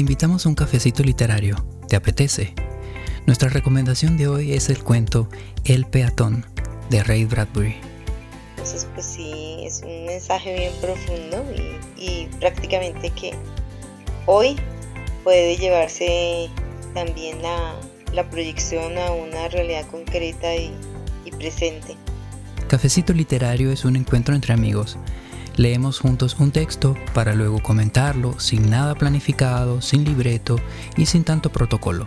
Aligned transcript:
Te 0.00 0.02
invitamos 0.02 0.46
a 0.46 0.48
un 0.48 0.54
cafecito 0.54 1.02
literario. 1.02 1.62
¿Te 1.86 1.94
apetece? 1.94 2.54
Nuestra 3.26 3.50
recomendación 3.50 4.16
de 4.16 4.28
hoy 4.28 4.54
es 4.54 4.70
el 4.70 4.82
cuento 4.82 5.28
El 5.66 5.84
peatón 5.84 6.46
de 6.88 7.04
Ray 7.04 7.26
Bradbury. 7.26 7.76
Entonces, 8.52 8.88
pues 8.94 9.04
sí, 9.04 9.58
es 9.62 9.82
un 9.84 10.06
mensaje 10.06 10.54
bien 10.54 10.72
profundo 10.80 11.44
y, 11.98 12.28
prácticamente 12.38 13.10
que 13.10 13.34
hoy 14.24 14.56
puede 15.22 15.58
llevarse 15.58 16.48
también 16.94 17.36
la, 17.42 17.74
proyección 18.30 18.96
a 18.96 19.12
una 19.12 19.48
realidad 19.48 19.84
concreta 19.90 20.56
y 20.56 20.72
presente. 21.36 21.94
Cafecito 22.68 23.12
Literario 23.12 23.70
es 23.70 23.84
un 23.84 23.96
encuentro 23.96 24.34
entre 24.34 24.54
amigos. 24.54 24.96
Leemos 25.60 25.98
juntos 25.98 26.36
un 26.38 26.52
texto 26.52 26.96
para 27.12 27.34
luego 27.34 27.62
comentarlo 27.62 28.40
sin 28.40 28.70
nada 28.70 28.94
planificado, 28.94 29.82
sin 29.82 30.04
libreto 30.04 30.56
y 30.96 31.04
sin 31.04 31.22
tanto 31.22 31.52
protocolo. 31.52 32.06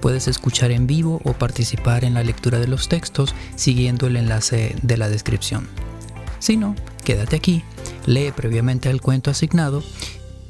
Puedes 0.00 0.28
escuchar 0.28 0.70
en 0.70 0.86
vivo 0.86 1.20
o 1.24 1.34
participar 1.34 2.06
en 2.06 2.14
la 2.14 2.22
lectura 2.22 2.58
de 2.58 2.68
los 2.68 2.88
textos 2.88 3.34
siguiendo 3.54 4.06
el 4.06 4.16
enlace 4.16 4.76
de 4.80 4.96
la 4.96 5.10
descripción. 5.10 5.68
Si 6.38 6.56
no, 6.56 6.74
quédate 7.04 7.36
aquí, 7.36 7.62
lee 8.06 8.32
previamente 8.34 8.88
el 8.88 9.02
cuento 9.02 9.30
asignado 9.30 9.82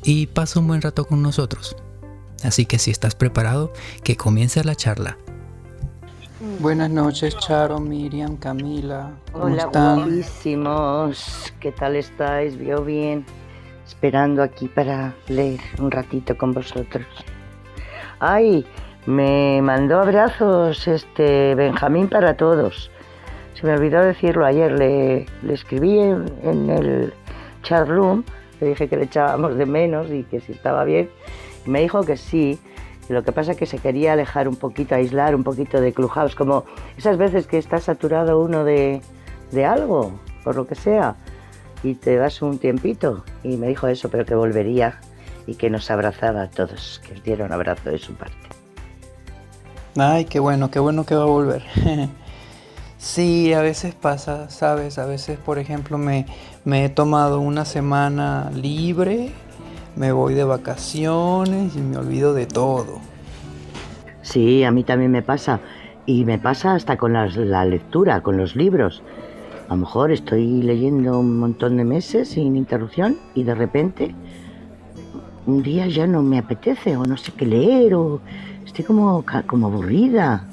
y 0.04 0.28
pasa 0.28 0.60
un 0.60 0.68
buen 0.68 0.82
rato 0.82 1.08
con 1.08 1.22
nosotros. 1.22 1.74
Así 2.44 2.64
que 2.64 2.78
si 2.78 2.92
estás 2.92 3.16
preparado, 3.16 3.72
que 4.04 4.16
comience 4.16 4.62
la 4.62 4.76
charla. 4.76 5.18
Buenas 6.40 6.88
noches, 6.88 7.36
Charo, 7.36 7.78
Miriam, 7.80 8.38
Camila. 8.38 9.10
¿Cómo 9.30 9.44
Hola, 9.44 9.64
están? 9.64 10.22
¿Qué 11.60 11.70
tal 11.70 11.96
estáis? 11.96 12.56
¿Vio 12.56 12.82
bien? 12.82 13.26
Esperando 13.86 14.42
aquí 14.42 14.66
para 14.66 15.14
leer 15.28 15.60
un 15.78 15.90
ratito 15.90 16.38
con 16.38 16.54
vosotros. 16.54 17.04
Ay, 18.20 18.64
me 19.04 19.60
mandó 19.60 20.00
abrazos 20.00 20.88
este 20.88 21.54
Benjamín 21.56 22.08
para 22.08 22.34
todos. 22.38 22.90
Se 23.52 23.66
me 23.66 23.74
olvidó 23.74 24.02
decirlo 24.02 24.46
ayer. 24.46 24.72
Le, 24.72 25.26
escribí 25.52 25.98
en, 25.98 26.70
el 26.70 27.12
chat 27.64 27.86
room. 27.86 28.24
Le 28.62 28.68
dije 28.68 28.88
que 28.88 28.96
le 28.96 29.04
echábamos 29.04 29.56
de 29.56 29.66
menos 29.66 30.10
y 30.10 30.22
que 30.22 30.40
si 30.40 30.52
estaba 30.52 30.84
bien. 30.84 31.10
Y 31.66 31.70
me 31.70 31.82
dijo 31.82 32.02
que 32.02 32.16
sí 32.16 32.58
lo 33.12 33.24
que 33.24 33.32
pasa 33.32 33.52
es 33.52 33.56
que 33.56 33.66
se 33.66 33.78
quería 33.78 34.12
alejar 34.12 34.48
un 34.48 34.56
poquito, 34.56 34.94
aislar 34.94 35.34
un 35.34 35.42
poquito 35.42 35.80
de 35.80 35.92
Clubhouse, 35.92 36.34
como 36.34 36.64
esas 36.96 37.16
veces 37.18 37.46
que 37.46 37.58
está 37.58 37.78
saturado 37.78 38.40
uno 38.40 38.64
de, 38.64 39.02
de 39.50 39.64
algo, 39.64 40.12
por 40.44 40.56
lo 40.56 40.66
que 40.66 40.74
sea, 40.74 41.16
y 41.82 41.94
te 41.94 42.16
das 42.16 42.40
un 42.42 42.58
tiempito. 42.58 43.24
Y 43.42 43.56
me 43.56 43.66
dijo 43.66 43.88
eso, 43.88 44.10
pero 44.10 44.24
que 44.24 44.34
volvería 44.34 45.00
y 45.46 45.54
que 45.56 45.70
nos 45.70 45.90
abrazaba 45.90 46.42
a 46.42 46.50
todos, 46.50 47.00
que 47.04 47.14
os 47.14 47.22
diera 47.24 47.44
un 47.44 47.52
abrazo 47.52 47.90
de 47.90 47.98
su 47.98 48.14
parte. 48.14 48.36
Ay, 49.96 50.24
qué 50.26 50.38
bueno, 50.38 50.70
qué 50.70 50.78
bueno 50.78 51.04
que 51.04 51.16
va 51.16 51.22
a 51.22 51.26
volver. 51.26 51.64
sí, 52.98 53.52
a 53.52 53.60
veces 53.60 53.94
pasa, 53.94 54.50
sabes, 54.50 54.98
a 54.98 55.06
veces, 55.06 55.38
por 55.38 55.58
ejemplo, 55.58 55.98
me, 55.98 56.26
me 56.64 56.84
he 56.84 56.88
tomado 56.88 57.40
una 57.40 57.64
semana 57.64 58.50
libre 58.54 59.32
me 59.96 60.12
voy 60.12 60.34
de 60.34 60.44
vacaciones 60.44 61.76
y 61.76 61.80
me 61.80 61.96
olvido 61.96 62.34
de 62.34 62.46
todo. 62.46 62.98
Sí, 64.22 64.64
a 64.64 64.70
mí 64.70 64.84
también 64.84 65.10
me 65.10 65.22
pasa. 65.22 65.60
Y 66.06 66.24
me 66.24 66.38
pasa 66.38 66.74
hasta 66.74 66.96
con 66.96 67.12
la, 67.12 67.64
lectura, 67.64 68.22
con 68.22 68.36
los 68.36 68.56
libros. 68.56 69.02
A 69.68 69.74
lo 69.74 69.80
mejor 69.80 70.10
estoy 70.10 70.62
leyendo 70.62 71.18
un 71.18 71.38
montón 71.38 71.76
de 71.76 71.84
meses 71.84 72.30
sin 72.30 72.56
interrupción 72.56 73.18
y 73.34 73.44
de 73.44 73.54
repente 73.54 74.14
un 75.46 75.62
día 75.62 75.86
ya 75.86 76.06
no 76.06 76.22
me 76.22 76.38
apetece 76.38 76.96
o 76.96 77.04
no 77.04 77.16
sé 77.16 77.32
qué 77.32 77.46
leer 77.46 77.94
o 77.94 78.20
estoy 78.64 78.84
como, 78.84 79.24
como 79.46 79.66
aburrida. 79.68 80.46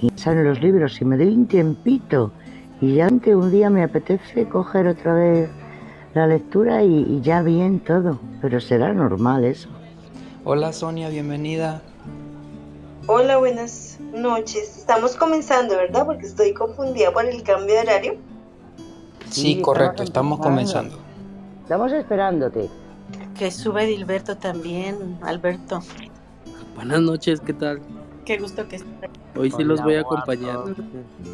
Y 0.00 0.10
salen 0.16 0.44
los 0.44 0.60
libros 0.60 1.00
y 1.00 1.04
me 1.04 1.16
doy 1.16 1.28
un 1.28 1.46
tiempito 1.46 2.32
y 2.80 2.94
ya 2.94 3.08
un 3.08 3.50
día 3.50 3.70
me 3.70 3.82
apetece 3.82 4.46
coger 4.48 4.88
otra 4.88 5.14
vez 5.14 5.50
la 6.16 6.26
lectura 6.26 6.82
y, 6.82 7.20
ya 7.20 7.42
bien 7.42 7.78
todo, 7.78 8.18
pero 8.40 8.58
será 8.58 8.90
normal 8.94 9.44
eso. 9.44 9.68
Hola 10.44 10.72
Sonia, 10.72 11.10
bienvenida. 11.10 11.82
Hola, 13.06 13.36
buenas 13.36 13.98
noches. 14.14 14.78
Estamos 14.78 15.14
comenzando, 15.14 15.76
¿verdad? 15.76 16.06
Porque 16.06 16.24
estoy 16.24 16.54
confundida 16.54 17.12
por 17.12 17.26
el 17.26 17.42
cambio 17.42 17.74
de 17.74 17.80
horario. 17.82 18.16
Sí, 19.28 19.60
correcto, 19.60 20.04
estamos 20.04 20.40
comenzando. 20.40 20.98
Estamos 21.64 21.92
esperándote. 21.92 22.70
Que 23.38 23.50
sube 23.50 23.84
Dilberto 23.84 24.38
también, 24.38 25.18
Alberto. 25.20 25.82
Buenas 26.76 27.02
noches, 27.02 27.40
¿qué 27.40 27.52
tal? 27.52 27.82
Qué 28.24 28.38
gusto 28.38 28.66
que 28.66 28.76
estés. 28.76 29.10
Hoy 29.36 29.50
sí 29.50 29.62
los 29.64 29.82
voy 29.82 29.96
a 29.96 30.00
acompañar. 30.00 30.60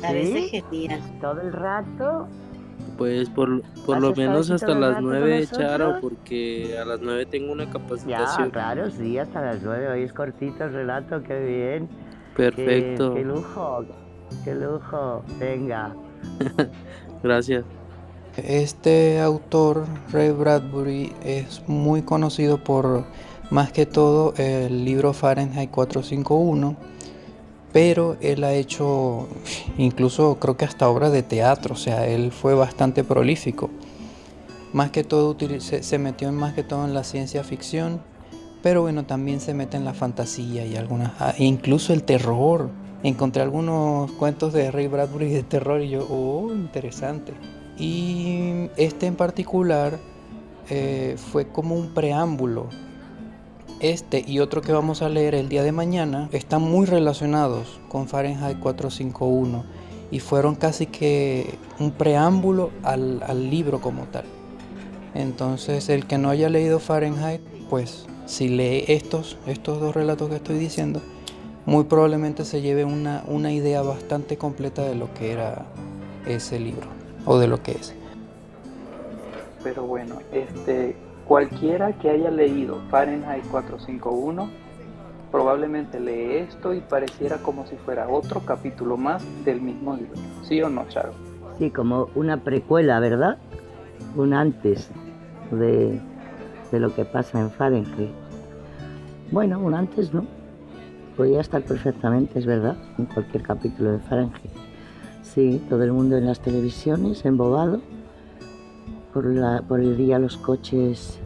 Parece 0.01 0.41
genial. 0.49 1.01
Todo 1.21 1.41
el 1.41 1.53
rato 1.53 2.27
pues 2.99 3.29
por, 3.31 3.63
por 3.85 4.01
lo 4.01 4.15
menos 4.15 4.51
hasta 4.51 4.75
las 4.75 5.01
9, 5.01 5.47
Charo, 5.51 5.99
porque 6.01 6.79
a 6.79 6.85
las 6.85 7.01
9 7.01 7.27
tengo 7.27 7.53
una 7.53 7.69
capacitación. 7.69 8.49
Ya, 8.49 8.53
claro, 8.53 8.91
sí, 8.91 9.19
hasta 9.19 9.41
las 9.41 9.63
9. 9.63 9.89
Hoy 9.89 10.03
es 10.03 10.13
cortito 10.13 10.65
el 10.65 10.73
relato, 10.73 11.23
qué 11.23 11.45
bien. 11.45 11.89
Perfecto. 12.37 13.15
Qué, 13.15 13.25
lujo, 13.25 13.85
qué 14.45 14.55
lujo. 14.55 15.25
Venga. 15.39 15.95
Gracias. 17.23 17.65
Este 18.37 19.21
autor, 19.21 19.85
Ray 20.11 20.31
Bradbury, 20.31 21.13
es 21.23 21.63
muy 21.67 22.03
conocido 22.03 22.59
por 22.59 23.05
más 23.51 23.73
que 23.73 23.85
todo 23.85 24.33
el 24.39 24.85
libro 24.85 25.13
Fahrenheit 25.13 25.71
451 25.71 26.92
pero 27.73 28.17
él 28.21 28.45
ha 28.45 28.53
hecho 28.53 29.29
incluso 29.79 30.39
creo 30.39 30.57
que 30.57 30.65
hasta 30.65 30.89
obras 30.89 31.13
de 31.13 31.23
teatro, 31.23 31.75
o 31.75 31.79
sea, 31.79 32.07
él 32.07 32.31
fue 32.33 32.55
bastante 32.55 33.03
prolífico. 33.05 33.71
Más 34.73 34.91
que 34.91 35.05
todo 35.05 35.37
se, 35.59 35.99
metió 35.99 36.33
más 36.33 36.55
que 36.55 36.63
todo 36.63 36.85
en 36.85 36.95
la 36.95 37.05
ciencia 37.05 37.45
ficción, 37.45 38.03
pero 38.63 38.83
bueno, 38.83 39.05
también 39.05 39.41
se 39.41 39.55
mete 39.55 39.77
en 39.77 39.85
la 39.85 39.93
fantasía 39.93 40.65
y 40.65 40.77
algunas, 40.77 41.13
ah, 41.19 41.35
e 41.37 41.45
incluso 41.45 41.93
el 41.93 42.05
terror. 42.05 42.71
Encontré 43.03 43.43
algunos 43.43 44.13
cuentos 44.13 44.53
de 44.53 44.71
Ray 44.71 44.87
Bradbury 44.87 45.31
de 45.31 45.43
terror 45.43 45.83
y 45.83 45.91
yo, 45.91 46.07
oh, 46.09 46.53
interesante. 46.53 47.33
Y 47.77 48.71
este 48.77 49.07
en 49.07 49.17
particular 49.17 49.99
eh, 50.71 51.17
fue 51.19 51.49
como 51.49 51.75
un 51.75 51.93
preámbulo 51.95 52.69
este 53.83 54.25
y 54.27 54.39
otro 54.39 54.63
que 54.63 54.73
vamos 54.73 55.03
a 55.03 55.09
leer 55.09 55.35
el 55.35 55.49
día 55.49 55.65
de 55.65 55.73
mañana 55.73 56.29
están 56.33 56.63
muy 56.63 56.87
relacionados 56.87 57.81
con 57.89 58.07
Fahrenheit 58.07 58.61
451 58.61 59.65
y 60.13 60.21
fueron 60.21 60.55
casi 60.55 60.87
que 60.87 61.59
un 61.81 61.91
preámbulo 61.91 62.71
al, 62.85 63.51
libro 63.51 63.81
como 63.81 64.05
tal. 64.05 64.25
Entonces 65.15 65.89
el 65.89 66.07
que 66.07 66.17
no 66.17 66.31
haya 66.31 66.49
leído 66.49 66.79
Fahrenheit, 66.79 67.41
pues 67.69 68.07
si 68.27 68.49
lee 68.49 68.85
estos, 68.87 69.37
estos 69.47 69.81
dos 69.81 69.95
relatos 69.95 70.29
que 70.29 70.37
estoy 70.37 70.59
diciendo, 70.59 71.01
muy 71.67 71.85
probablemente 71.85 72.45
se 72.45 72.61
lleve 72.61 72.85
una, 72.85 73.25
una 73.27 73.53
idea 73.53 73.83
bastante 73.83 74.37
completa 74.37 74.83
de 74.83 74.95
lo 74.95 75.13
que 75.15 75.33
era 75.33 75.67
ese 76.27 76.61
libro 76.61 76.87
o 77.25 77.39
de 77.39 77.49
lo 77.49 77.63
que 77.63 77.73
es. 77.73 77.95
Pero 79.65 79.85
bueno, 79.85 80.19
este 80.33 80.97
Cualquiera 81.27 81.93
que 81.93 82.11
haya 82.11 82.31
leído 82.31 82.81
Fahrenheit 82.91 83.47
451 83.47 84.63
probablemente 85.33 85.99
lee 85.99 86.47
esto 86.49 86.75
y 86.75 86.81
pareciera 86.81 87.39
como 87.39 87.67
si 87.67 87.77
fuera 87.77 88.09
otro 88.09 88.41
capítulo 88.41 88.99
más 88.99 89.25
del 89.45 89.63
mismo 89.63 89.97
libro. 89.97 90.21
¿Sí 90.43 90.61
o 90.61 90.69
no, 90.69 90.87
Charo? 90.89 91.13
Sí, 91.59 91.71
como 91.71 92.11
una 92.15 92.37
precuela, 92.37 93.01
¿verdad? 93.01 93.39
Un 94.15 94.35
antes 94.35 94.91
de, 95.51 95.99
de 96.71 96.81
lo 96.81 96.95
que 96.95 97.07
pasa 97.07 97.41
en 97.41 97.51
Fahrenheit. 97.51 98.11
Bueno, 99.31 99.59
un 99.59 99.75
antes, 99.75 100.13
¿no? 100.13 100.27
Podría 101.17 101.41
estar 101.41 101.63
perfectamente, 101.63 102.39
es 102.39 102.45
verdad, 102.45 102.77
en 102.99 103.07
cualquier 103.07 103.43
capítulo 103.43 103.93
de 103.93 103.99
Fahrenheit. 104.01 104.53
Sí, 105.23 105.65
todo 105.71 105.83
el 105.83 105.93
mundo 105.93 106.19
en 106.19 106.27
las 106.27 106.41
televisiones, 106.41 107.25
embobado, 107.25 107.81
por, 109.13 109.27
la, 109.27 109.63
por 109.63 109.81
el 109.81 109.97
día 109.97 110.19
los 110.19 110.37
coches 110.37 111.19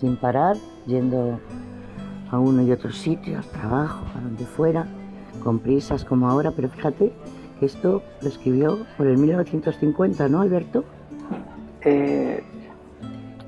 sin 0.00 0.16
parar, 0.16 0.56
yendo 0.86 1.38
a 2.30 2.38
uno 2.38 2.62
y 2.62 2.72
otro 2.72 2.92
sitio, 2.92 3.38
al 3.38 3.44
trabajo, 3.44 4.04
a 4.16 4.20
donde 4.20 4.44
fuera, 4.44 4.86
con 5.42 5.58
prisas 5.58 6.04
como 6.04 6.28
ahora, 6.28 6.52
pero 6.54 6.68
fíjate 6.68 7.12
que 7.58 7.66
esto 7.66 8.02
lo 8.20 8.28
escribió 8.28 8.86
por 8.96 9.06
el 9.06 9.18
1950, 9.18 10.28
¿no, 10.28 10.40
Alberto? 10.40 10.84
Eh, 11.82 12.42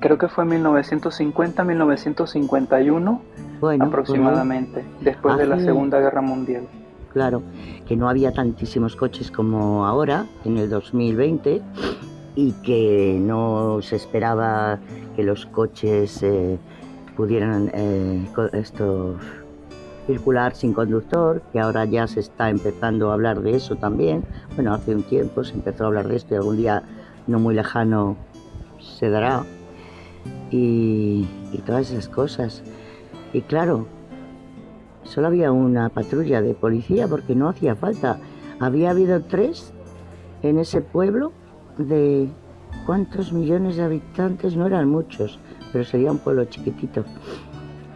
creo 0.00 0.18
que 0.18 0.28
fue 0.28 0.44
1950-1951 0.44 3.20
bueno, 3.60 3.84
aproximadamente, 3.86 4.84
después 5.00 5.38
de 5.38 5.46
la 5.46 5.58
Segunda 5.58 5.98
Guerra 5.98 6.20
Mundial. 6.20 6.68
Claro, 7.12 7.42
que 7.86 7.96
no 7.96 8.08
había 8.08 8.32
tantísimos 8.32 8.96
coches 8.96 9.30
como 9.30 9.86
ahora, 9.86 10.26
en 10.44 10.58
el 10.58 10.68
2020, 10.68 11.62
y 12.36 12.52
que 12.52 13.18
no 13.20 13.80
se 13.82 13.96
esperaba 13.96 14.78
que 15.14 15.22
los 15.22 15.46
coches 15.46 16.22
eh, 16.22 16.58
pudieran 17.16 17.70
eh, 17.74 18.26
esto, 18.52 19.16
circular 20.06 20.54
sin 20.54 20.72
conductor, 20.72 21.42
que 21.52 21.60
ahora 21.60 21.84
ya 21.84 22.06
se 22.06 22.20
está 22.20 22.50
empezando 22.50 23.10
a 23.10 23.14
hablar 23.14 23.40
de 23.40 23.56
eso 23.56 23.76
también. 23.76 24.24
Bueno, 24.56 24.74
hace 24.74 24.94
un 24.94 25.02
tiempo 25.02 25.44
se 25.44 25.54
empezó 25.54 25.84
a 25.84 25.86
hablar 25.88 26.08
de 26.08 26.16
esto 26.16 26.34
y 26.34 26.36
algún 26.36 26.56
día 26.56 26.82
no 27.26 27.38
muy 27.38 27.54
lejano 27.54 28.16
se 28.80 29.08
dará. 29.10 29.44
Y, 30.50 31.26
y 31.52 31.58
todas 31.66 31.90
esas 31.90 32.08
cosas. 32.08 32.62
Y 33.32 33.42
claro, 33.42 33.86
solo 35.04 35.26
había 35.28 35.52
una 35.52 35.88
patrulla 35.88 36.42
de 36.42 36.54
policía 36.54 37.08
porque 37.08 37.34
no 37.34 37.48
hacía 37.48 37.74
falta. 37.74 38.18
Había 38.60 38.90
habido 38.90 39.20
tres 39.22 39.72
en 40.42 40.58
ese 40.58 40.80
pueblo 40.80 41.32
de 41.78 42.28
cuántos 42.86 43.32
millones 43.32 43.76
de 43.76 43.82
habitantes, 43.82 44.56
no 44.56 44.66
eran 44.66 44.88
muchos, 44.88 45.38
pero 45.72 45.84
sería 45.84 46.10
un 46.12 46.18
pueblo 46.18 46.44
chiquitito. 46.44 47.04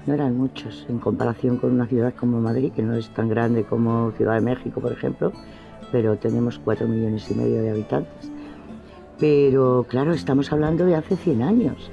No 0.06 0.14
eran 0.14 0.36
muchos 0.36 0.86
en 0.88 0.98
comparación 0.98 1.58
con 1.58 1.72
una 1.72 1.86
ciudad 1.86 2.14
como 2.14 2.40
Madrid, 2.40 2.72
que 2.72 2.82
no 2.82 2.94
es 2.94 3.10
tan 3.10 3.28
grande 3.28 3.64
como 3.64 4.12
Ciudad 4.12 4.34
de 4.34 4.40
México, 4.40 4.80
por 4.80 4.92
ejemplo, 4.92 5.32
pero 5.92 6.16
tenemos 6.16 6.58
cuatro 6.58 6.88
millones 6.88 7.30
y 7.30 7.34
medio 7.34 7.62
de 7.62 7.70
habitantes. 7.70 8.32
Pero 9.18 9.84
claro, 9.88 10.12
estamos 10.12 10.52
hablando 10.52 10.86
de 10.86 10.94
hace 10.94 11.16
100 11.16 11.42
años, 11.42 11.90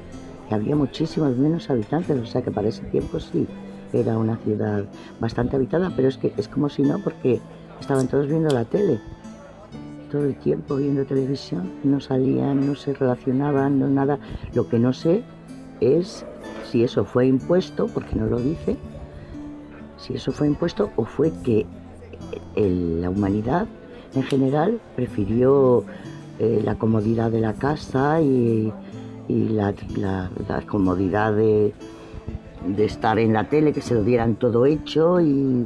que 0.47 0.55
había 0.55 0.75
muchísimos 0.75 1.35
menos 1.37 1.69
habitantes, 1.69 2.17
o 2.17 2.25
sea 2.25 2.41
que 2.41 2.51
para 2.51 2.69
ese 2.69 2.83
tiempo 2.85 3.19
sí 3.19 3.47
era 3.91 4.17
una 4.17 4.37
ciudad 4.37 4.85
bastante 5.19 5.55
habitada, 5.55 5.91
pero 5.95 6.07
es 6.07 6.17
que 6.17 6.33
es 6.37 6.47
como 6.47 6.69
si 6.69 6.83
no, 6.83 6.99
porque 6.99 7.39
estaban 7.79 8.07
todos 8.07 8.27
viendo 8.27 8.49
la 8.49 8.65
tele, 8.65 8.99
todo 10.15 10.27
el 10.27 10.35
tiempo 10.35 10.77
viendo 10.77 11.05
televisión, 11.05 11.69
no 11.83 11.99
salían, 11.99 12.65
no 12.65 12.75
se 12.75 12.93
relacionaban, 12.93 13.79
no 13.79 13.89
nada. 13.89 14.17
Lo 14.53 14.69
que 14.69 14.79
no 14.79 14.93
sé 14.93 15.23
es 15.81 16.25
si 16.71 16.85
eso 16.85 17.03
fue 17.03 17.27
impuesto, 17.27 17.87
porque 17.87 18.15
no 18.15 18.25
lo 18.25 18.39
dice, 18.39 18.77
si 19.97 20.13
eso 20.13 20.31
fue 20.31 20.47
impuesto 20.47 20.89
o 20.95 21.03
fue 21.03 21.33
que 21.43 21.65
la 22.55 23.09
humanidad 23.09 23.67
en 24.13 24.23
general 24.23 24.79
prefirió 24.95 25.83
eh, 26.39 26.61
la 26.63 26.75
comodidad 26.75 27.29
de 27.29 27.41
la 27.41 27.53
casa 27.53 28.21
y, 28.21 28.71
la, 29.27 29.73
comodidad 30.65 31.33
de, 31.33 31.73
de, 32.67 32.85
estar 32.85 33.19
en 33.19 33.33
la 33.33 33.49
tele, 33.49 33.73
que 33.73 33.81
se 33.81 33.93
lo 33.93 34.03
dieran 34.03 34.35
todo 34.35 34.65
hecho 34.65 35.19
y, 35.19 35.65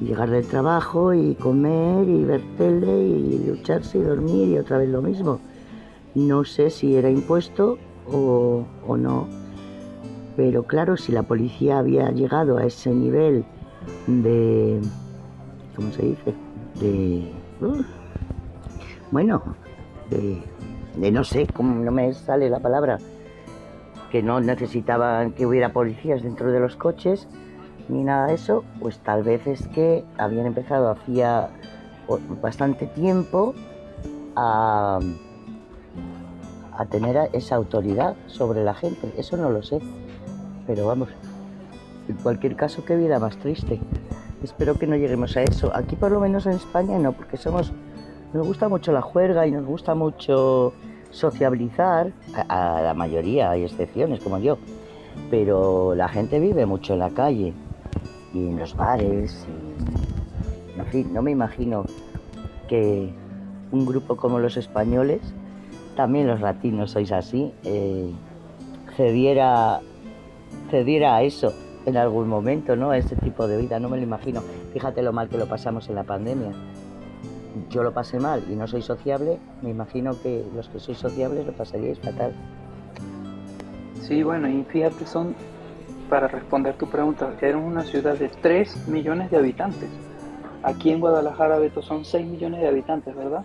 llegar 0.00 0.30
del 0.30 0.46
trabajo 0.46 1.12
y 1.14 1.34
comer 1.34 2.08
y 2.08 2.24
ver 2.24 2.42
tele 2.56 3.02
y 3.02 3.44
lucharse 3.46 3.98
y 3.98 4.02
dormir 4.02 4.48
y 4.48 4.58
otra 4.58 4.78
vez 4.78 4.88
lo 4.88 5.02
mismo. 5.02 5.40
No 6.14 6.44
sé 6.44 6.70
si 6.70 6.96
era 6.96 7.10
impuesto 7.10 7.78
o, 8.10 8.64
o 8.86 8.96
no 8.96 9.26
pero 10.38 10.62
claro, 10.62 10.96
si 10.96 11.10
la 11.10 11.24
policía 11.24 11.80
había 11.80 12.12
llegado 12.12 12.58
a 12.58 12.64
ese 12.64 12.90
nivel 12.94 13.44
de... 14.06 14.80
¿Cómo 15.74 15.90
se 15.90 16.02
dice? 16.02 16.34
De... 16.80 17.32
Uh, 17.60 17.82
bueno, 19.10 19.42
de, 20.10 20.40
de 20.96 21.10
no 21.10 21.24
sé, 21.24 21.48
cómo 21.52 21.74
no 21.82 21.90
me 21.90 22.14
sale 22.14 22.48
la 22.48 22.60
palabra, 22.60 22.98
que 24.12 24.22
no 24.22 24.40
necesitaban 24.40 25.32
que 25.32 25.44
hubiera 25.44 25.72
policías 25.72 26.22
dentro 26.22 26.52
de 26.52 26.60
los 26.60 26.76
coches 26.76 27.26
ni 27.88 28.04
nada 28.04 28.26
de 28.26 28.34
eso, 28.34 28.64
pues 28.80 28.98
tal 28.98 29.22
vez 29.22 29.46
es 29.46 29.66
que 29.68 30.04
habían 30.16 30.46
empezado 30.46 30.90
hacía 30.90 31.50
bastante 32.42 32.86
tiempo 32.86 33.54
a, 34.36 34.98
a 36.76 36.84
tener 36.86 37.30
esa 37.32 37.56
autoridad 37.56 38.16
sobre 38.26 38.64
la 38.64 38.74
gente. 38.74 39.12
Eso 39.16 39.36
no 39.36 39.50
lo 39.50 39.62
sé 39.62 39.80
pero 40.68 40.86
vamos, 40.86 41.08
en 42.08 42.16
cualquier 42.16 42.54
caso, 42.54 42.84
qué 42.84 42.94
vida 42.94 43.18
más 43.18 43.38
triste. 43.38 43.80
Espero 44.44 44.78
que 44.78 44.86
no 44.86 44.96
lleguemos 44.96 45.34
a 45.38 45.42
eso. 45.42 45.74
Aquí 45.74 45.96
por 45.96 46.12
lo 46.12 46.20
menos 46.20 46.44
en 46.44 46.52
España 46.52 46.98
no, 46.98 47.12
porque 47.12 47.38
somos, 47.38 47.72
nos 48.34 48.46
gusta 48.46 48.68
mucho 48.68 48.92
la 48.92 49.00
juerga 49.00 49.46
y 49.46 49.50
nos 49.50 49.64
gusta 49.64 49.94
mucho 49.94 50.74
sociabilizar, 51.10 52.12
a, 52.48 52.82
la 52.82 52.92
mayoría, 52.92 53.50
hay 53.50 53.64
excepciones 53.64 54.20
como 54.20 54.38
yo, 54.38 54.58
pero 55.30 55.94
la 55.94 56.08
gente 56.08 56.38
vive 56.38 56.66
mucho 56.66 56.92
en 56.92 56.98
la 56.98 57.10
calle 57.10 57.54
y 58.32 58.38
en 58.48 58.58
los 58.58 58.76
bares. 58.76 59.46
en 60.76 60.86
fin, 60.86 61.12
no 61.12 61.22
me 61.22 61.30
imagino 61.30 61.84
que 62.68 63.12
un 63.70 63.86
grupo 63.86 64.16
como 64.16 64.38
los 64.38 64.56
españoles, 64.56 65.20
también 65.96 66.26
los 66.26 66.40
latinos 66.40 66.92
sois 66.92 67.12
así, 67.12 67.52
eh, 67.64 68.12
cediera 68.96 69.80
cediera 70.70 71.16
a 71.16 71.22
eso 71.22 71.52
en 71.86 71.96
algún 71.96 72.28
momento, 72.28 72.76
¿no? 72.76 72.90
A 72.90 72.98
ese 72.98 73.16
tipo 73.16 73.46
de 73.46 73.56
vida, 73.56 73.80
no 73.80 73.88
me 73.88 73.96
lo 73.96 74.02
imagino. 74.02 74.42
Fíjate 74.72 75.02
lo 75.02 75.12
mal 75.12 75.28
que 75.28 75.38
lo 75.38 75.46
pasamos 75.46 75.88
en 75.88 75.94
la 75.94 76.04
pandemia. 76.04 76.52
Yo 77.70 77.82
lo 77.82 77.92
pasé 77.92 78.20
mal 78.20 78.44
y 78.50 78.54
no 78.54 78.66
soy 78.66 78.82
sociable, 78.82 79.38
me 79.62 79.70
imagino 79.70 80.12
que 80.22 80.44
los 80.54 80.68
que 80.68 80.78
sois 80.78 80.98
sociables 80.98 81.46
lo 81.46 81.52
pasaríais 81.52 81.98
fatal. 81.98 82.32
Sí, 84.00 84.22
bueno, 84.22 84.48
y 84.48 84.64
fíjate, 84.64 85.06
son, 85.06 85.34
para 86.08 86.28
responder 86.28 86.74
tu 86.76 86.88
pregunta, 86.88 87.32
era 87.40 87.58
una 87.58 87.82
ciudad 87.82 88.16
de 88.16 88.28
3 88.28 88.88
millones 88.88 89.30
de 89.30 89.36
habitantes. 89.36 89.88
Aquí 90.62 90.90
en 90.90 91.00
Guadalajara, 91.00 91.58
Beto, 91.58 91.82
son 91.82 92.04
6 92.04 92.26
millones 92.26 92.60
de 92.60 92.68
habitantes, 92.68 93.14
¿verdad? 93.14 93.44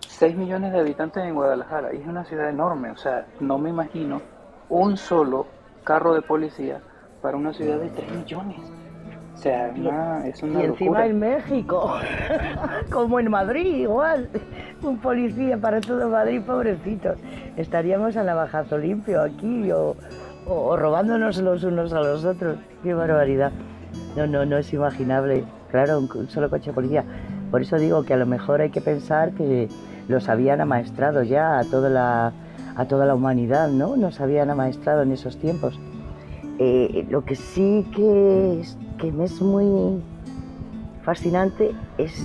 6 0.00 0.36
millones 0.36 0.72
de 0.72 0.80
habitantes 0.80 1.24
en 1.24 1.34
Guadalajara 1.34 1.94
y 1.94 1.98
es 1.98 2.06
una 2.06 2.24
ciudad 2.24 2.48
enorme, 2.48 2.90
o 2.90 2.96
sea, 2.96 3.26
no 3.40 3.58
me 3.58 3.70
imagino 3.70 4.20
un 4.68 4.96
solo 4.96 5.46
carro 5.84 6.14
de 6.14 6.22
policía 6.22 6.80
para 7.22 7.36
una 7.36 7.52
ciudad 7.52 7.78
de 7.78 7.88
3 7.88 8.12
millones. 8.12 8.58
O 9.34 9.40
sea, 9.40 9.68
es 10.24 10.42
una 10.42 10.62
Y 10.62 10.66
encima 10.66 11.06
en 11.06 11.20
México, 11.20 11.94
como 12.92 13.20
en 13.20 13.30
Madrid, 13.30 13.76
igual. 13.76 14.28
Un 14.82 14.98
policía 14.98 15.56
para 15.56 15.80
todo 15.80 16.08
Madrid, 16.08 16.42
pobrecitos. 16.42 17.16
Estaríamos 17.56 18.16
a 18.16 18.24
navajazo 18.24 18.76
limpio 18.76 19.22
aquí 19.22 19.70
o, 19.70 19.94
o, 20.48 20.76
robándonos 20.76 21.38
los 21.38 21.64
unos 21.64 21.92
a 21.92 22.00
los 22.00 22.24
otros. 22.24 22.58
Qué 22.82 22.94
barbaridad. 22.94 23.52
No, 24.16 24.26
no, 24.26 24.44
no 24.44 24.58
es 24.58 24.72
imaginable. 24.72 25.44
Claro, 25.70 25.98
un, 25.98 26.28
solo 26.28 26.50
coche 26.50 26.70
de 26.70 26.72
policía. 26.72 27.04
Por 27.50 27.62
eso 27.62 27.76
digo 27.76 28.04
que 28.04 28.14
a 28.14 28.16
lo 28.16 28.26
mejor 28.26 28.60
hay 28.60 28.70
que 28.70 28.80
pensar 28.80 29.32
que 29.32 29.68
los 30.08 30.28
habían 30.28 30.60
amaestrado 30.60 31.22
ya 31.22 31.58
a 31.58 31.64
toda 31.64 31.90
la 31.90 32.32
a 32.76 32.86
toda 32.86 33.06
la 33.06 33.14
humanidad, 33.16 33.68
¿no? 33.70 33.96
Nos 33.96 34.20
habían 34.20 34.50
amaestrado 34.50 35.02
en 35.02 35.10
esos 35.10 35.36
tiempos. 35.36 35.78
Eh, 36.60 37.06
lo 37.10 37.24
que 37.24 37.34
sí 37.34 37.84
que, 37.94 38.60
es, 38.60 38.78
que 38.98 39.10
me 39.10 39.24
es 39.24 39.42
muy 39.42 40.00
fascinante 41.02 41.72
es 41.98 42.24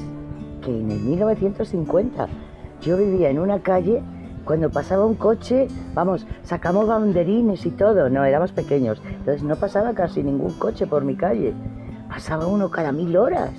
que 0.64 0.70
en 0.70 0.92
el 0.92 1.00
1950 1.00 2.28
yo 2.82 2.98
vivía 2.98 3.30
en 3.30 3.40
una 3.40 3.60
calle, 3.62 4.04
cuando 4.46 4.70
pasaba 4.70 5.06
un 5.06 5.16
coche, 5.16 5.68
vamos, 5.94 6.26
sacamos 6.44 6.88
banderines 6.88 7.66
y 7.66 7.72
todo, 7.72 8.10
no, 8.10 8.24
éramos 8.24 8.52
pequeños, 8.52 9.02
entonces 9.06 9.44
no 9.44 9.56
pasaba 9.56 9.94
casi 9.94 10.24
ningún 10.24 10.54
coche 10.54 10.88
por 10.88 11.04
mi 11.04 11.16
calle, 11.16 11.54
pasaba 12.10 12.48
uno 12.48 12.70
cada 12.70 12.92
mil 12.92 13.16
horas, 13.16 13.52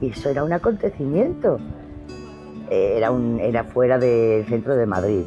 y 0.00 0.10
eso 0.10 0.28
era 0.28 0.44
un 0.44 0.52
acontecimiento. 0.52 1.58
Era, 2.68 3.12
un, 3.12 3.38
era 3.38 3.62
fuera 3.62 3.96
del 3.96 4.44
centro 4.46 4.74
de 4.74 4.86
Madrid, 4.86 5.22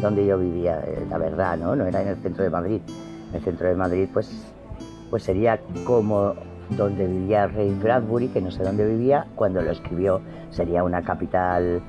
donde 0.00 0.26
yo 0.26 0.38
vivía, 0.38 0.80
eh, 0.80 1.06
la 1.08 1.18
verdad, 1.18 1.56
¿no? 1.56 1.76
No 1.76 1.86
era 1.86 2.02
en 2.02 2.08
el 2.08 2.16
centro 2.16 2.42
de 2.42 2.50
Madrid. 2.50 2.80
El 3.32 3.40
centro 3.42 3.68
de 3.68 3.76
Madrid, 3.76 4.08
pues, 4.12 4.52
pues 5.08 5.22
sería 5.22 5.60
como 5.84 6.34
donde 6.70 7.06
vivía 7.06 7.46
Ray 7.46 7.72
Bradbury, 7.74 8.28
que 8.28 8.40
no 8.40 8.50
sé 8.50 8.64
dónde 8.64 8.86
vivía, 8.86 9.26
cuando 9.36 9.62
lo 9.62 9.70
escribió, 9.70 10.20
sería 10.50 10.82
una 10.82 11.02
capital 11.02 11.80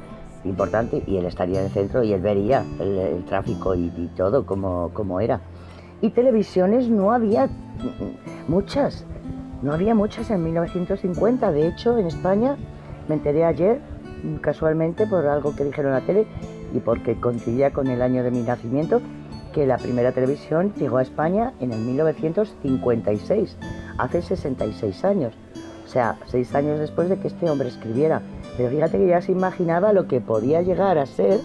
importante 0.46 1.04
y 1.06 1.18
él 1.18 1.26
estaría 1.26 1.60
en 1.60 1.66
el 1.66 1.72
centro 1.72 2.04
y 2.04 2.14
él 2.14 2.22
vería 2.22 2.64
el, 2.80 3.24
tráfico 3.26 3.76
y, 3.76 3.90
todo 4.16 4.46
como, 4.46 4.92
como 4.94 5.20
era. 5.20 5.42
Y 6.02 6.10
televisiones 6.12 6.90
no 6.90 7.12
había 7.12 7.50
muchas, 8.48 9.06
no 9.62 9.74
había 9.74 9.96
muchas 9.96 10.30
en 10.32 10.44
1950. 10.44 11.52
De 11.52 11.68
hecho, 11.68 11.98
en 11.98 12.08
España, 12.08 12.58
me 13.08 13.16
enteré 13.16 13.46
ayer, 13.46 13.80
casualmente, 14.42 15.08
por 15.08 15.26
algo 15.26 15.56
que 15.56 15.64
dijeron 15.64 15.92
la 15.94 16.02
tele, 16.02 16.28
y 16.74 16.80
porque 16.80 17.20
coincidía 17.20 17.72
con 17.72 17.88
el 17.88 18.02
año 18.02 18.24
de 18.24 18.32
mi 18.32 18.42
nacimiento, 18.42 19.02
que 19.54 19.66
la 19.66 19.78
primera 19.78 20.12
televisión 20.12 20.74
llegó 20.76 20.98
a 20.98 21.02
España 21.02 21.54
en 21.62 21.72
el 21.72 21.80
1956, 21.80 23.58
hace 23.98 24.22
66 24.22 25.06
años. 25.06 25.34
O 25.86 25.88
sea, 25.88 26.18
seis 26.26 26.54
años 26.54 26.80
después 26.80 27.08
de 27.08 27.18
que 27.18 27.28
este 27.28 27.50
hombre 27.50 27.70
escribiera. 27.70 28.22
Pero 28.58 28.70
fíjate 28.70 28.98
que 28.98 29.08
ya 29.08 29.22
se 29.22 29.32
imaginaba 29.32 29.94
lo 29.94 30.08
que 30.08 30.22
podía 30.22 30.62
llegar 30.62 30.98
a 30.98 31.06
ser 31.06 31.40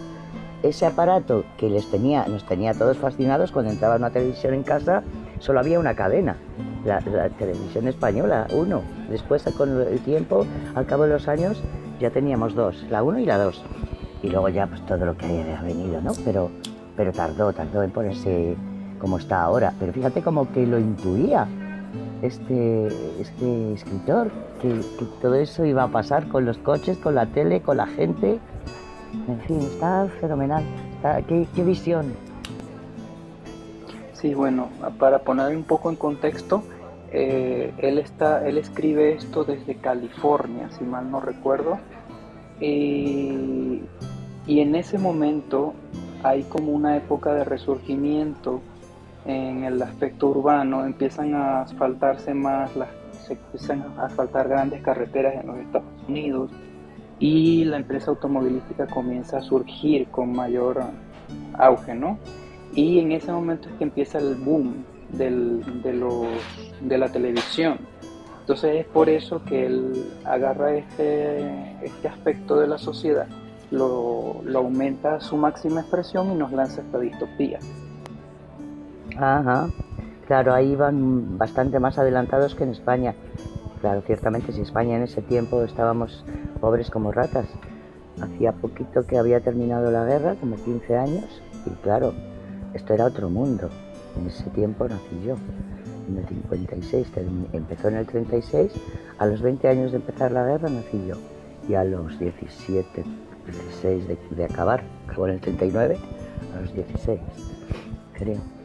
ese 0.62 0.87
aparato 0.87 1.45
que 1.57 1.71
les 1.71 1.90
tenía, 1.90 2.26
nos 2.26 2.45
tenía 2.45 2.75
todos 2.75 2.99
fascinados 2.99 3.50
cuando 3.50 3.71
entraba 3.71 3.97
una 3.97 4.11
televisión 4.11 4.55
en 4.55 4.62
casa, 4.62 5.02
solo 5.38 5.61
había 5.61 5.81
una 5.81 5.95
cadena, 5.95 6.37
la, 6.85 7.00
televisión 7.31 7.88
española, 7.88 8.47
uno. 8.52 8.83
Después, 9.09 9.43
con 9.57 9.81
el 9.81 10.00
tiempo, 10.00 10.47
al 10.75 10.87
cabo 10.87 11.05
de 11.05 11.11
los 11.11 11.29
años, 11.29 11.62
ya 11.99 12.11
teníamos 12.11 12.55
dos, 12.55 12.85
la 12.90 13.02
uno 13.02 13.19
y 13.19 13.25
la 13.25 13.38
dos 13.38 13.64
y 14.23 14.29
luego 14.29 14.49
ya 14.49 14.67
pues 14.67 14.85
todo 14.87 15.05
lo 15.05 15.17
que 15.17 15.26
haya 15.26 15.62
venido, 15.62 16.00
¿no? 16.00 16.12
Pero, 16.25 16.50
pero 16.97 17.12
tardó, 17.12 17.52
tardó 17.52 17.83
en 17.83 17.90
ponerse 17.90 18.57
como 18.99 19.19
está 19.19 19.43
ahora. 19.43 19.73
Pero 19.79 19.93
fíjate 19.93 20.23
como 20.23 20.50
que 20.52 20.67
lo 20.67 20.79
intuía 20.79 21.47
este, 22.22 22.88
este 23.20 23.72
escritor, 23.72 24.30
que, 24.60 24.80
todo 25.20 25.34
eso 25.34 25.64
iba 25.64 25.84
a 25.84 25.88
pasar 25.88 26.28
con 26.28 26.44
los 26.44 26.58
coches, 26.58 26.98
con 26.98 27.14
la 27.14 27.26
tele, 27.26 27.60
con 27.60 27.76
la 27.76 27.86
gente. 27.86 28.38
En 29.28 29.40
fin, 29.40 29.58
está 29.60 30.08
fenomenal. 30.20 30.62
¿qué, 31.26 31.64
visión? 31.64 32.14
Sí, 34.12 34.34
bueno, 34.34 34.68
para 34.98 35.20
poner 35.20 35.56
un 35.56 35.64
poco 35.64 35.90
en 35.90 35.96
contexto, 35.96 36.62
eh, 37.10 37.72
él, 37.78 37.98
está, 37.98 38.46
él 38.46 38.58
escribe 38.58 39.14
esto 39.14 39.44
desde 39.44 39.76
California, 39.76 40.70
si 40.70 40.84
mal 40.84 41.10
no 41.10 41.20
recuerdo. 41.20 41.78
y 42.60 43.80
en 44.46 44.74
ese 44.74 44.98
momento 44.98 45.74
hay 46.22 46.42
como 46.42 46.72
una 46.72 46.96
época 46.96 47.32
de 47.32 47.44
resurgimiento 47.44 48.60
en 49.24 49.64
el 49.64 49.80
aspecto 49.82 50.28
urbano, 50.28 50.84
empiezan 50.84 51.34
a 51.34 51.62
asfaltarse 51.62 52.34
más, 52.34 52.74
las, 52.76 52.88
se 53.26 53.34
empiezan 53.34 53.84
a 53.98 54.06
asfaltar 54.06 54.48
grandes 54.48 54.82
carreteras 54.82 55.34
en 55.34 55.46
los 55.46 55.58
Estados 55.58 55.88
Unidos 56.08 56.50
y 57.18 57.64
la 57.64 57.76
empresa 57.76 58.10
automovilística 58.10 58.86
comienza 58.86 59.38
a 59.38 59.42
surgir 59.42 60.08
con 60.08 60.32
mayor 60.32 60.82
auge, 61.54 61.94
¿no? 61.94 62.18
Y 62.74 62.98
en 62.98 63.12
ese 63.12 63.30
momento 63.32 63.68
es 63.68 63.74
que 63.74 63.84
empieza 63.84 64.18
el 64.18 64.36
boom 64.36 64.84
del, 65.10 65.82
de, 65.82 66.28
de 66.80 66.98
la 66.98 67.08
televisión. 67.10 67.78
Entonces 68.40 68.80
es 68.80 68.86
por 68.86 69.08
eso 69.08 69.44
que 69.44 69.66
él 69.66 70.10
agarra 70.24 70.74
este, 70.74 71.76
este 71.84 72.08
aspecto 72.08 72.58
de 72.58 72.66
la 72.66 72.78
sociedad, 72.78 73.26
lo, 73.70 74.40
lo 74.44 74.58
aumenta 74.60 75.16
a 75.16 75.20
su 75.20 75.36
máxima 75.36 75.82
expresión 75.82 76.32
y 76.32 76.34
nos 76.34 76.50
lanza 76.52 76.80
esta 76.80 76.98
distopía. 76.98 77.58
Ajá. 79.20 79.68
Claro, 80.26 80.54
ahí 80.54 80.74
van 80.74 81.36
bastante 81.36 81.78
más 81.78 81.98
adelantados 81.98 82.54
que 82.54 82.64
en 82.64 82.70
España. 82.70 83.14
Claro, 83.82 84.00
ciertamente, 84.06 84.50
si 84.52 84.62
España 84.62 84.96
en 84.96 85.02
ese 85.02 85.20
tiempo 85.20 85.62
estábamos 85.62 86.24
pobres 86.58 86.88
como 86.90 87.12
ratas. 87.12 87.46
Hacía 88.22 88.52
poquito 88.52 89.06
que 89.06 89.18
había 89.18 89.40
terminado 89.40 89.90
la 89.90 90.04
guerra, 90.06 90.36
como 90.36 90.56
15 90.56 90.96
años, 90.96 91.42
y 91.66 91.70
claro, 91.82 92.14
esto 92.72 92.94
era 92.94 93.04
otro 93.04 93.28
mundo. 93.28 93.68
En 94.18 94.26
ese 94.26 94.48
tiempo 94.50 94.88
nací 94.88 95.22
yo, 95.26 95.34
en 96.08 96.18
el 96.18 96.26
56, 96.26 97.12
empezó 97.52 97.88
en 97.88 97.96
el 97.96 98.06
36, 98.06 98.72
a 99.18 99.26
los 99.26 99.42
20 99.42 99.68
años 99.68 99.92
de 99.92 99.98
empezar 99.98 100.32
la 100.32 100.46
guerra 100.46 100.70
nací 100.70 101.06
yo, 101.06 101.16
y 101.68 101.74
a 101.74 101.84
los 101.84 102.18
17, 102.18 103.04
16 103.46 104.08
de, 104.08 104.18
de 104.30 104.44
acabar, 104.44 104.82
acabó 105.06 105.26
en 105.26 105.34
el 105.34 105.40
39, 105.40 105.98
a 106.56 106.60
los 106.60 106.72
16, 106.74 107.20
creo. 108.14 108.60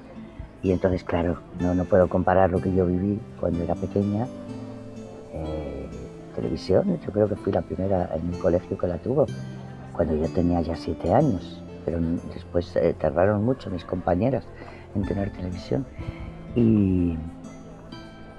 Y 0.65 0.71
entonces, 0.71 1.03
claro, 1.03 1.37
no, 1.59 1.75
no 1.75 1.85
puedo 1.85 2.09
comparar 2.09 2.49
lo 2.49 2.59
que 2.59 2.73
yo 2.73 2.87
viví 2.87 3.19
cuando 3.39 3.61
era 3.61 3.75
pequeña. 3.75 4.25
Eh, 5.31 5.87
televisión, 6.35 6.99
yo 7.05 7.11
creo 7.11 7.29
que 7.29 7.35
fui 7.35 7.53
la 7.53 7.61
primera 7.61 8.09
en 8.15 8.31
mi 8.31 8.35
colegio 8.37 8.75
que 8.75 8.87
la 8.87 8.97
tuvo, 8.97 9.27
cuando 9.93 10.15
yo 10.15 10.27
tenía 10.29 10.61
ya 10.61 10.75
siete 10.75 11.13
años. 11.13 11.61
Pero 11.85 11.99
después 12.33 12.75
eh, 12.77 12.95
tardaron 12.99 13.45
mucho 13.45 13.69
mis 13.69 13.85
compañeras 13.85 14.43
en 14.95 15.03
tener 15.03 15.29
televisión. 15.33 15.85
Y, 16.55 17.15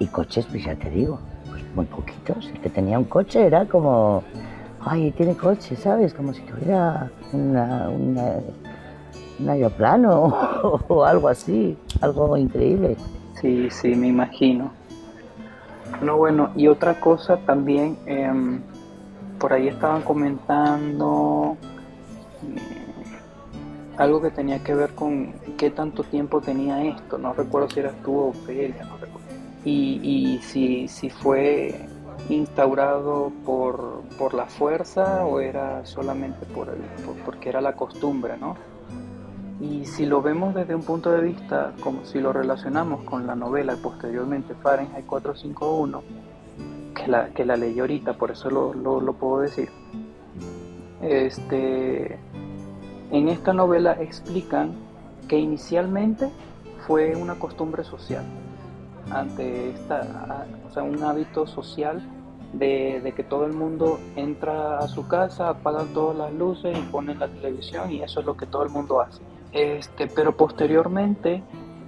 y 0.00 0.06
coches, 0.08 0.46
pues 0.46 0.64
ya 0.64 0.74
te 0.74 0.90
digo, 0.90 1.20
pues 1.48 1.62
muy 1.76 1.86
poquitos. 1.86 2.50
El 2.52 2.60
que 2.60 2.70
tenía 2.70 2.98
un 2.98 3.04
coche 3.04 3.46
era 3.46 3.66
como, 3.66 4.24
ay, 4.80 5.12
tiene 5.12 5.36
coche, 5.36 5.76
¿sabes? 5.76 6.12
Como 6.12 6.34
si 6.34 6.42
tuviera 6.42 7.08
una, 7.32 7.88
una 7.88 8.40
un 9.38 9.48
aeroplano 9.48 10.24
o 10.88 11.04
algo 11.04 11.28
así, 11.28 11.76
algo 12.00 12.36
increíble. 12.36 12.96
Sí, 13.40 13.68
sí, 13.70 13.94
me 13.94 14.08
imagino. 14.08 14.70
No, 16.02 16.16
bueno, 16.16 16.50
y 16.56 16.68
otra 16.68 17.00
cosa 17.00 17.38
también, 17.38 17.96
em, 18.06 18.60
por 19.38 19.52
ahí 19.52 19.68
estaban 19.68 20.02
comentando 20.02 21.56
mm, 22.42 24.00
algo 24.00 24.20
que 24.20 24.30
tenía 24.30 24.62
que 24.62 24.74
ver 24.74 24.90
con 24.94 25.32
qué 25.56 25.70
tanto 25.70 26.02
tiempo 26.02 26.40
tenía 26.40 26.84
esto, 26.84 27.18
no 27.18 27.32
recuerdo 27.32 27.70
si 27.70 27.80
era 27.80 27.92
tú 28.04 28.18
o 28.18 28.28
Ophelia, 28.28 28.84
no 28.84 28.96
recuerdo. 28.98 29.26
Y, 29.64 30.00
y 30.02 30.38
si, 30.42 30.86
si 30.86 31.10
fue 31.10 31.88
instaurado 32.28 33.32
por, 33.44 34.02
por 34.18 34.34
la 34.34 34.46
fuerza 34.46 35.24
o 35.24 35.40
era 35.40 35.84
solamente 35.86 36.44
por 36.46 36.68
el, 36.68 36.80
porque 37.24 37.48
era 37.48 37.60
la 37.60 37.74
costumbre, 37.74 38.36
¿no? 38.38 38.56
Y 39.60 39.86
si 39.86 40.04
lo 40.04 40.20
vemos 40.20 40.54
desde 40.54 40.74
un 40.74 40.82
punto 40.82 41.10
de 41.10 41.22
vista, 41.22 41.72
como 41.80 42.04
si 42.04 42.20
lo 42.20 42.32
relacionamos 42.32 43.04
con 43.04 43.26
la 43.26 43.34
novela 43.34 43.74
y 43.74 43.76
posteriormente 43.76 44.54
Fahrenheit 44.54 45.06
451, 45.06 46.02
que 46.94 47.06
la, 47.08 47.28
que 47.30 47.44
la 47.46 47.56
leí 47.56 47.78
ahorita, 47.78 48.14
por 48.14 48.30
eso 48.30 48.50
lo, 48.50 48.74
lo, 48.74 49.12
puedo 49.14 49.40
decir, 49.40 49.70
este, 51.00 52.18
en 53.10 53.28
esta 53.28 53.54
novela 53.54 53.92
explican 53.92 54.74
que 55.26 55.38
inicialmente 55.38 56.28
fue 56.86 57.16
una 57.16 57.36
costumbre 57.36 57.82
social, 57.82 58.24
ante 59.10 59.70
esta, 59.70 60.46
o 60.68 60.72
sea, 60.72 60.82
un 60.82 61.02
hábito 61.02 61.46
social 61.46 62.02
de, 62.52 63.00
de, 63.02 63.12
que 63.12 63.24
todo 63.24 63.46
el 63.46 63.54
mundo 63.54 63.98
entra 64.16 64.78
a 64.78 64.88
su 64.88 65.08
casa, 65.08 65.48
apagan 65.48 65.88
todas 65.94 66.16
las 66.16 66.32
luces 66.34 66.76
y 66.76 66.82
ponen 66.82 67.18
la 67.18 67.28
televisión 67.28 67.90
y 67.90 68.02
eso 68.02 68.20
es 68.20 68.26
lo 68.26 68.36
que 68.36 68.46
todo 68.46 68.62
el 68.62 68.70
mundo 68.70 69.00
hace. 69.00 69.22
Este, 69.52 70.06
pero 70.08 70.36
posteriormente, 70.36 71.42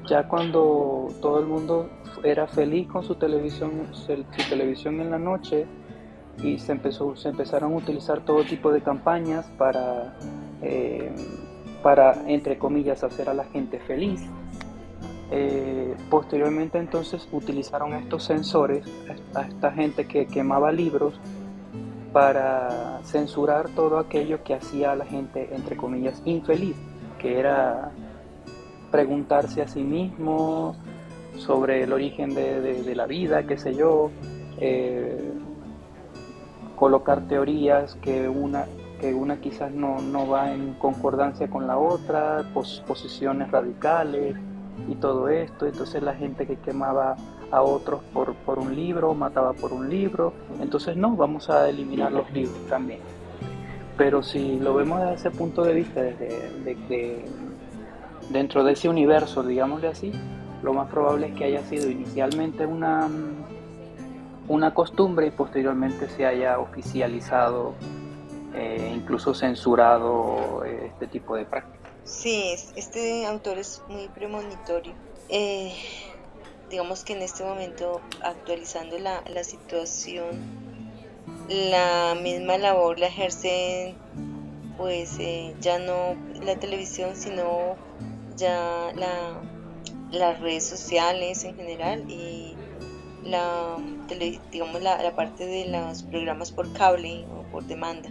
ya 0.07 0.29
cuando 0.29 1.09
todo 1.21 1.41
el 1.41 1.47
mundo 1.47 1.89
era 2.25 2.47
feliz 2.47 2.89
con 2.89 3.05
su 3.05 3.17
televisión, 3.17 3.89
su 3.93 4.25
televisión 4.49 5.01
en 5.01 5.11
la 5.11 5.19
noche, 5.19 5.67
y 6.43 6.59
se, 6.59 6.73
empezó, 6.73 7.17
se 7.17 7.29
empezaron 7.29 7.73
a 7.73 7.77
utilizar 7.77 8.21
todo 8.25 8.45
tipo 8.45 8.71
de 8.71 8.81
campañas 8.81 9.47
para, 9.59 10.15
eh, 10.63 11.13
para, 11.83 12.29
entre 12.29 12.59
comillas, 12.59 13.03
hacer 13.03 13.29
a 13.29 13.35
la 13.35 13.45
gente 13.45 13.81
feliz. 13.81 14.25
Eh, 15.31 15.95
posteriormente 16.09 16.79
entonces 16.79 17.29
utilizaron 17.33 17.93
estos 17.93 18.25
sensores, 18.25 18.87
a 19.35 19.43
esta 19.43 19.73
gente 19.73 20.07
que 20.07 20.27
quemaba 20.27 20.73
libros, 20.73 21.21
para 22.13 23.01
censurar 23.05 23.69
todo 23.71 23.99
aquello 23.99 24.43
que 24.43 24.55
hacía 24.55 24.93
a 24.93 24.97
la 24.97 25.05
gente, 25.05 25.51
entre 25.55 25.77
comillas, 25.77 26.23
infeliz 26.25 26.77
que 27.19 27.39
era 27.39 27.91
preguntarse 28.91 29.63
a 29.63 29.69
sí 29.69 29.83
mismo 29.83 30.75
sobre 31.37 31.83
el 31.83 31.93
origen 31.93 32.35
de, 32.35 32.95
la 32.95 33.07
vida, 33.07 33.47
qué 33.47 33.59
sé 33.59 33.75
yo, 33.75 34.11
eh, 34.59 35.33
colocar 36.77 37.27
teorías 37.29 37.97
que 37.97 38.29
una, 38.29 38.67
que 39.01 39.15
una 39.15 39.41
quizás 39.41 39.73
no, 39.73 40.29
va 40.29 40.53
en 40.53 40.75
concordancia 40.75 41.49
con 41.49 41.67
la 41.67 41.79
otra, 41.79 42.45
posiciones 42.87 43.51
radicales 43.51 44.37
y 44.89 44.95
todo 44.97 45.29
esto. 45.29 45.67
Entonces 45.67 46.03
la 46.03 46.15
gente 46.15 46.47
que 46.47 46.57
quemaba 46.57 47.17
a 47.51 47.63
otros 47.63 48.03
por, 48.13 48.35
por 48.35 48.59
un 48.59 48.75
libro, 48.75 49.15
mataba 49.15 49.53
por 49.53 49.73
un 49.73 49.89
libro. 49.89 50.33
Entonces 50.61 50.97
no, 50.97 51.17
vamos 51.17 51.51
a 51.51 51.69
eliminar 51.69 52.13
los 52.13 52.31
libros 52.33 52.59
también. 52.69 53.01
Pero 53.99 54.23
si 54.23 54.59
lo 54.61 54.75
vemos 54.75 55.01
desde 55.01 55.15
ese 55.15 55.31
punto 55.33 55.65
de 55.65 55.75
vista, 55.75 56.01
desde, 56.01 57.25
dentro 58.31 58.63
de 58.63 58.73
ese 58.73 58.89
universo, 58.89 59.43
digámosle 59.43 59.89
así, 59.89 60.13
lo 60.63 60.73
más 60.73 60.89
probable 60.89 61.27
es 61.27 61.35
que 61.35 61.45
haya 61.45 61.65
sido 61.65 61.91
inicialmente 61.91 62.65
una, 62.65 63.11
una 64.47 64.73
costumbre 64.73 65.27
y 65.27 65.31
posteriormente 65.33 66.09
se 66.09 66.25
haya 66.25 66.61
oficializado, 66.61 67.75
e 68.55 68.93
incluso 68.95 69.35
censurado 69.35 70.65
eh, 70.65 70.91
este 70.93 71.09
tipo 71.09 71.35
de 71.35 71.45
prácticas. 71.45 71.91
Sí, 72.05 72.55
este 72.77 73.27
autor 73.27 73.59
es 73.59 73.83
muy 73.89 74.09
premonitorio. 74.09 74.95
Eh, 75.29 75.75
digamos 76.71 77.03
que 77.05 77.15
en 77.15 77.23
este 77.23 77.43
momento, 77.45 78.01
actualizando 78.23 78.97
la, 78.99 79.23
la 79.29 79.43
situación 79.43 80.68
la 81.49 82.15
misma 82.23 82.59
labor 82.59 82.99
la 82.99 83.07
ejercen 83.07 83.97
pues 84.77 85.17
eh, 85.19 85.55
ya 85.61 85.79
no 85.79 86.15
la 86.45 86.57
televisión 86.57 87.17
sino 87.17 87.77
ya 88.37 88.93
la, 88.95 89.41
las 90.11 90.41
redes 90.41 90.67
sociales 90.67 91.45
en 91.45 91.57
general 91.57 92.05
y 92.09 92.55
la 93.25 93.77
digamos 94.53 94.83
la, 94.83 95.15
parte 95.17 95.47
de 95.47 95.67
los 95.69 96.03
programas 96.03 96.53
por 96.53 96.73
cable 96.73 97.27
o 97.35 97.43
por 97.51 97.65
demanda. 97.65 98.11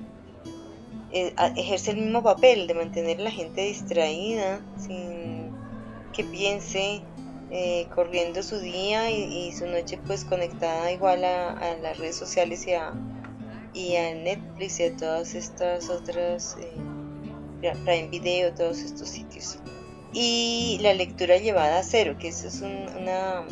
Eh, 1.11 1.33
ejerce 1.55 1.91
el 1.91 1.97
mismo 1.97 2.21
papel 2.21 2.67
de 2.67 2.73
mantener 2.73 3.19
a 3.19 3.23
la 3.23 3.31
gente 3.31 3.61
distraída 3.61 4.59
sin 4.77 5.51
que 6.11 6.23
piense 6.23 7.01
eh, 7.49 7.87
corriendo 7.95 8.43
su 8.43 8.59
día 8.59 9.09
y, 9.09 9.51
su 9.53 9.65
noche 9.67 9.97
pues 10.05 10.25
conectada 10.25 10.91
igual 10.91 11.23
a 11.23 11.77
las 11.81 11.97
redes 11.97 12.17
sociales 12.17 12.67
y 12.67 12.73
a, 12.73 12.93
y 13.77 13.95
a 13.95 14.15
Netflix 14.15 14.79
y 14.79 14.83
a 14.85 14.97
todas 14.97 15.35
estas 15.35 15.89
otras, 15.91 16.57
eh, 16.59 17.73
Prime 17.85 18.07
Video, 18.09 18.51
todos 18.53 18.79
estos 18.79 19.07
sitios. 19.07 19.59
y 20.13 20.79
la 20.81 20.93
lectura 20.93 21.37
llevada 21.37 21.79
a 21.79 21.83
cero, 21.83 22.15
que 22.17 22.29
eso 22.29 22.47
es 22.47 22.61
una, 22.61 23.45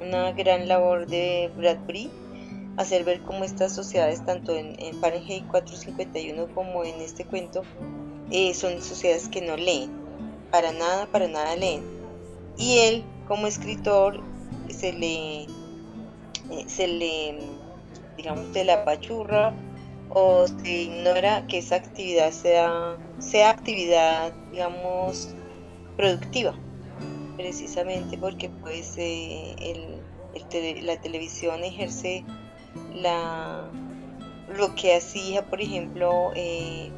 una 0.00 0.32
gran 0.32 0.66
labor 0.66 1.06
de 1.06 1.50
Bradbury, 1.56 2.10
hacer 2.78 3.04
ver 3.04 3.20
cómo 3.20 3.44
estas 3.44 3.74
sociedades, 3.74 4.24
tanto 4.24 4.56
en, 4.56 4.80
en 4.80 4.98
Fahrenheit 5.00 5.46
451 5.48 6.54
como 6.54 6.84
en 6.84 7.00
este 7.02 7.26
cuento, 7.26 7.62
eh, 8.30 8.54
son 8.54 8.80
sociedades 8.80 9.28
que 9.28 9.42
no 9.42 9.56
leen, 9.56 9.90
para 10.50 10.72
nada, 10.72 11.06
para 11.06 11.28
nada 11.28 11.54
leen. 11.56 11.82
Y 12.56 12.78
él, 12.78 13.04
como 13.28 13.46
escritor, 13.46 14.22
se 14.70 14.92
le, 14.92 15.42
eh, 15.42 15.48
se 16.66 16.86
le 16.86 17.53
digamos, 18.16 18.52
de 18.52 18.64
la 18.64 18.84
pachurra 18.84 19.54
o 20.10 20.46
se 20.46 20.82
ignora 20.82 21.46
que 21.46 21.58
esa 21.58 21.76
actividad 21.76 22.30
sea, 22.30 22.96
sea 23.18 23.50
actividad, 23.50 24.32
digamos, 24.52 25.34
productiva, 25.96 26.54
precisamente 27.36 28.16
porque 28.18 28.48
pues 28.48 28.94
eh, 28.96 29.54
el, 29.58 30.86
la 30.86 31.00
televisión 31.00 31.64
ejerce 31.64 32.24
la, 32.94 33.68
lo 34.56 34.74
que 34.74 34.94
hacía, 34.94 35.44
por 35.46 35.60
ejemplo, 35.60 36.32
eh, 36.34 36.90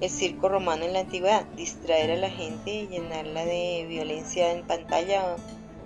el 0.00 0.10
circo 0.10 0.48
romano 0.48 0.84
en 0.84 0.92
la 0.92 1.00
antigüedad, 1.00 1.44
distraer 1.56 2.12
a 2.12 2.16
la 2.16 2.30
gente 2.30 2.70
y 2.70 2.86
llenarla 2.88 3.44
de 3.44 3.86
violencia 3.88 4.52
en 4.52 4.62
pantalla 4.66 5.36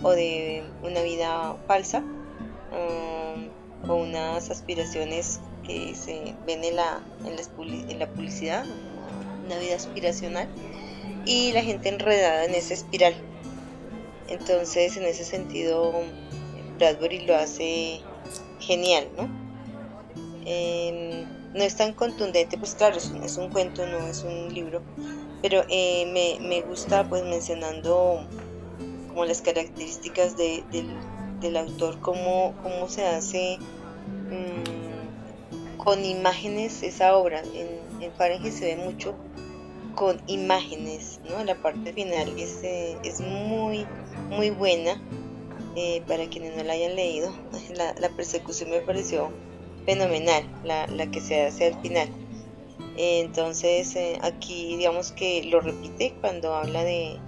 o, 0.02 0.10
de 0.10 0.64
una 0.82 1.00
vida 1.02 1.56
falsa 1.66 1.98
um, 1.98 3.48
o 3.88 3.94
unas 3.94 4.50
aspiraciones 4.50 5.40
que 5.64 5.94
se 5.94 6.34
ven 6.46 6.64
en 6.64 6.76
la, 6.76 7.00
en 7.24 7.98
la 7.98 8.06
publicidad, 8.08 8.64
una 9.46 9.58
vida 9.58 9.76
aspiracional 9.76 10.48
y 11.24 11.52
la 11.52 11.62
gente 11.62 11.88
enredada 11.88 12.44
en 12.44 12.54
esa 12.54 12.74
espiral. 12.74 13.14
Entonces, 14.28 14.96
en 14.96 15.04
ese 15.04 15.24
sentido, 15.24 15.92
Bradbury 16.78 17.26
lo 17.26 17.36
hace 17.36 18.00
genial, 18.60 19.08
¿no? 19.16 19.28
No 21.54 21.62
es 21.62 21.76
tan 21.76 21.92
contundente, 21.92 22.56
pues 22.56 22.74
claro, 22.74 22.96
es 22.96 23.36
un, 23.36 23.50
cuento, 23.50 23.86
no 23.86 24.06
es 24.06 24.22
un 24.22 24.52
libro, 24.52 24.82
pero 25.42 25.64
eh, 25.68 26.10
me, 26.12 26.48
me, 26.48 26.62
gusta 26.62 27.06
pues 27.08 27.22
mencionando 27.24 28.26
como 29.08 29.26
las 29.26 29.42
características 29.42 30.36
de, 30.38 30.64
del, 30.72 30.88
autor, 31.56 32.00
cómo, 32.00 32.54
cómo 32.62 32.88
se 32.88 33.06
hace 33.06 33.58
mm, 34.30 35.76
con 35.78 36.04
imágenes 36.04 36.82
esa 36.82 37.16
obra. 37.16 37.42
En, 37.54 38.02
en 38.02 38.12
Fahrenheit 38.12 38.52
se 38.52 38.74
ve 38.74 38.76
mucho 38.76 39.14
con 39.94 40.20
imágenes, 40.26 41.20
¿no? 41.28 41.44
La 41.44 41.54
parte 41.54 41.92
final 41.92 42.38
es, 42.38 42.62
eh, 42.62 42.96
es 43.04 43.20
muy, 43.20 43.86
muy 44.30 44.50
buena. 44.50 45.00
Eh, 45.74 46.02
para 46.06 46.28
quienes 46.28 46.54
no 46.54 46.62
la 46.64 46.74
hayan 46.74 46.96
leído, 46.96 47.32
la, 47.98 48.08
persecución 48.10 48.70
me 48.70 48.80
pareció 48.80 49.30
fenomenal, 49.86 50.44
la, 50.64 50.86
la, 50.86 51.10
que 51.10 51.20
se 51.22 51.46
hace 51.46 51.68
al 51.68 51.80
final. 51.80 52.08
entonces, 52.98 53.96
eh, 53.96 54.18
aquí 54.20 54.76
digamos 54.76 55.12
que 55.12 55.44
lo 55.44 55.60
repite 55.60 56.14
cuando 56.20 56.54
habla 56.54 56.84
de, 56.84 57.18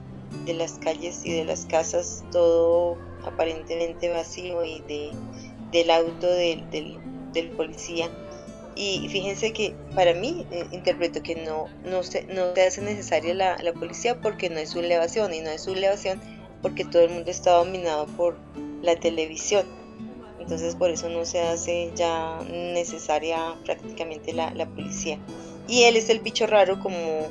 de, 0.44 0.52
las 0.52 0.72
calles 0.74 1.24
y 1.24 1.32
de 1.32 1.46
las 1.46 1.64
casas, 1.64 2.22
todo 2.32 2.98
aparentemente 3.26 4.08
vacío 4.08 4.64
y 4.64 4.80
de, 4.80 5.10
del 5.72 5.90
auto 5.90 6.26
del, 6.26 6.68
del, 6.70 6.98
del 7.32 7.50
policía 7.50 8.10
y 8.76 9.08
fíjense 9.08 9.52
que 9.52 9.74
para 9.94 10.14
mí 10.14 10.46
eh, 10.50 10.66
interpreto 10.72 11.22
que 11.22 11.36
no, 11.36 11.68
no, 11.84 12.02
se, 12.02 12.24
no 12.24 12.54
se 12.54 12.66
hace 12.66 12.82
necesaria 12.82 13.34
la, 13.34 13.56
la, 13.58 13.72
policía 13.72 14.20
porque 14.20 14.50
no 14.50 14.58
es 14.58 14.70
sublevación 14.70 15.32
y 15.32 15.40
no 15.40 15.50
es 15.50 15.62
sublevación 15.62 16.20
porque 16.60 16.84
todo 16.84 17.02
el 17.02 17.10
mundo 17.10 17.30
está 17.30 17.52
dominado 17.52 18.06
por 18.06 18.36
la 18.82 18.96
televisión. 18.96 19.64
Entonces 20.40 20.74
por 20.74 20.90
eso 20.90 21.08
no 21.08 21.24
se 21.24 21.40
hace 21.40 21.92
ya 21.94 22.40
necesaria 22.50 23.54
prácticamente 23.64 24.32
la, 24.32 24.52
la 24.54 24.66
policía. 24.66 25.18
Y 25.68 25.84
él 25.84 25.96
es 25.96 26.10
el 26.10 26.18
bicho 26.18 26.46
raro 26.46 26.80
como, 26.80 27.28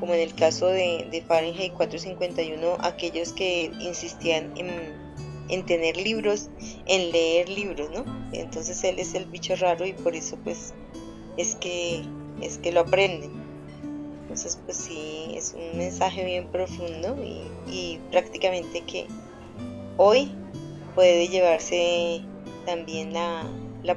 como 0.00 0.14
en 0.14 0.20
el 0.20 0.34
caso 0.34 0.68
de, 0.68 1.06
de 1.10 1.22
Fahrenheit 1.22 1.74
451, 1.74 2.78
aquellos 2.80 3.32
que 3.32 3.70
insistían 3.80 4.52
en, 4.56 5.05
en 5.48 5.64
tener 5.64 5.96
libros, 5.96 6.50
en 6.86 7.12
leer 7.12 7.48
libros, 7.48 7.88
¿no? 7.94 8.04
Entonces 8.32 8.82
él 8.84 8.98
es 8.98 9.14
el 9.14 9.26
bicho 9.26 9.54
raro 9.56 9.86
y 9.86 9.92
por 9.92 10.14
eso 10.14 10.36
pues 10.42 10.74
es 11.36 11.54
que, 11.56 12.02
es 12.40 12.58
que 12.58 12.72
lo 12.72 12.80
aprenden. 12.80 13.46
Entonces, 14.22 14.60
pues 14.64 14.76
sí, 14.76 15.32
es 15.34 15.54
un 15.54 15.78
mensaje 15.78 16.24
bien 16.24 16.48
profundo 16.48 17.16
y, 17.66 17.98
prácticamente 18.10 18.82
que 18.82 19.06
hoy 19.96 20.30
puede 20.94 21.28
llevarse 21.28 22.22
también 22.64 23.12
la, 23.12 23.46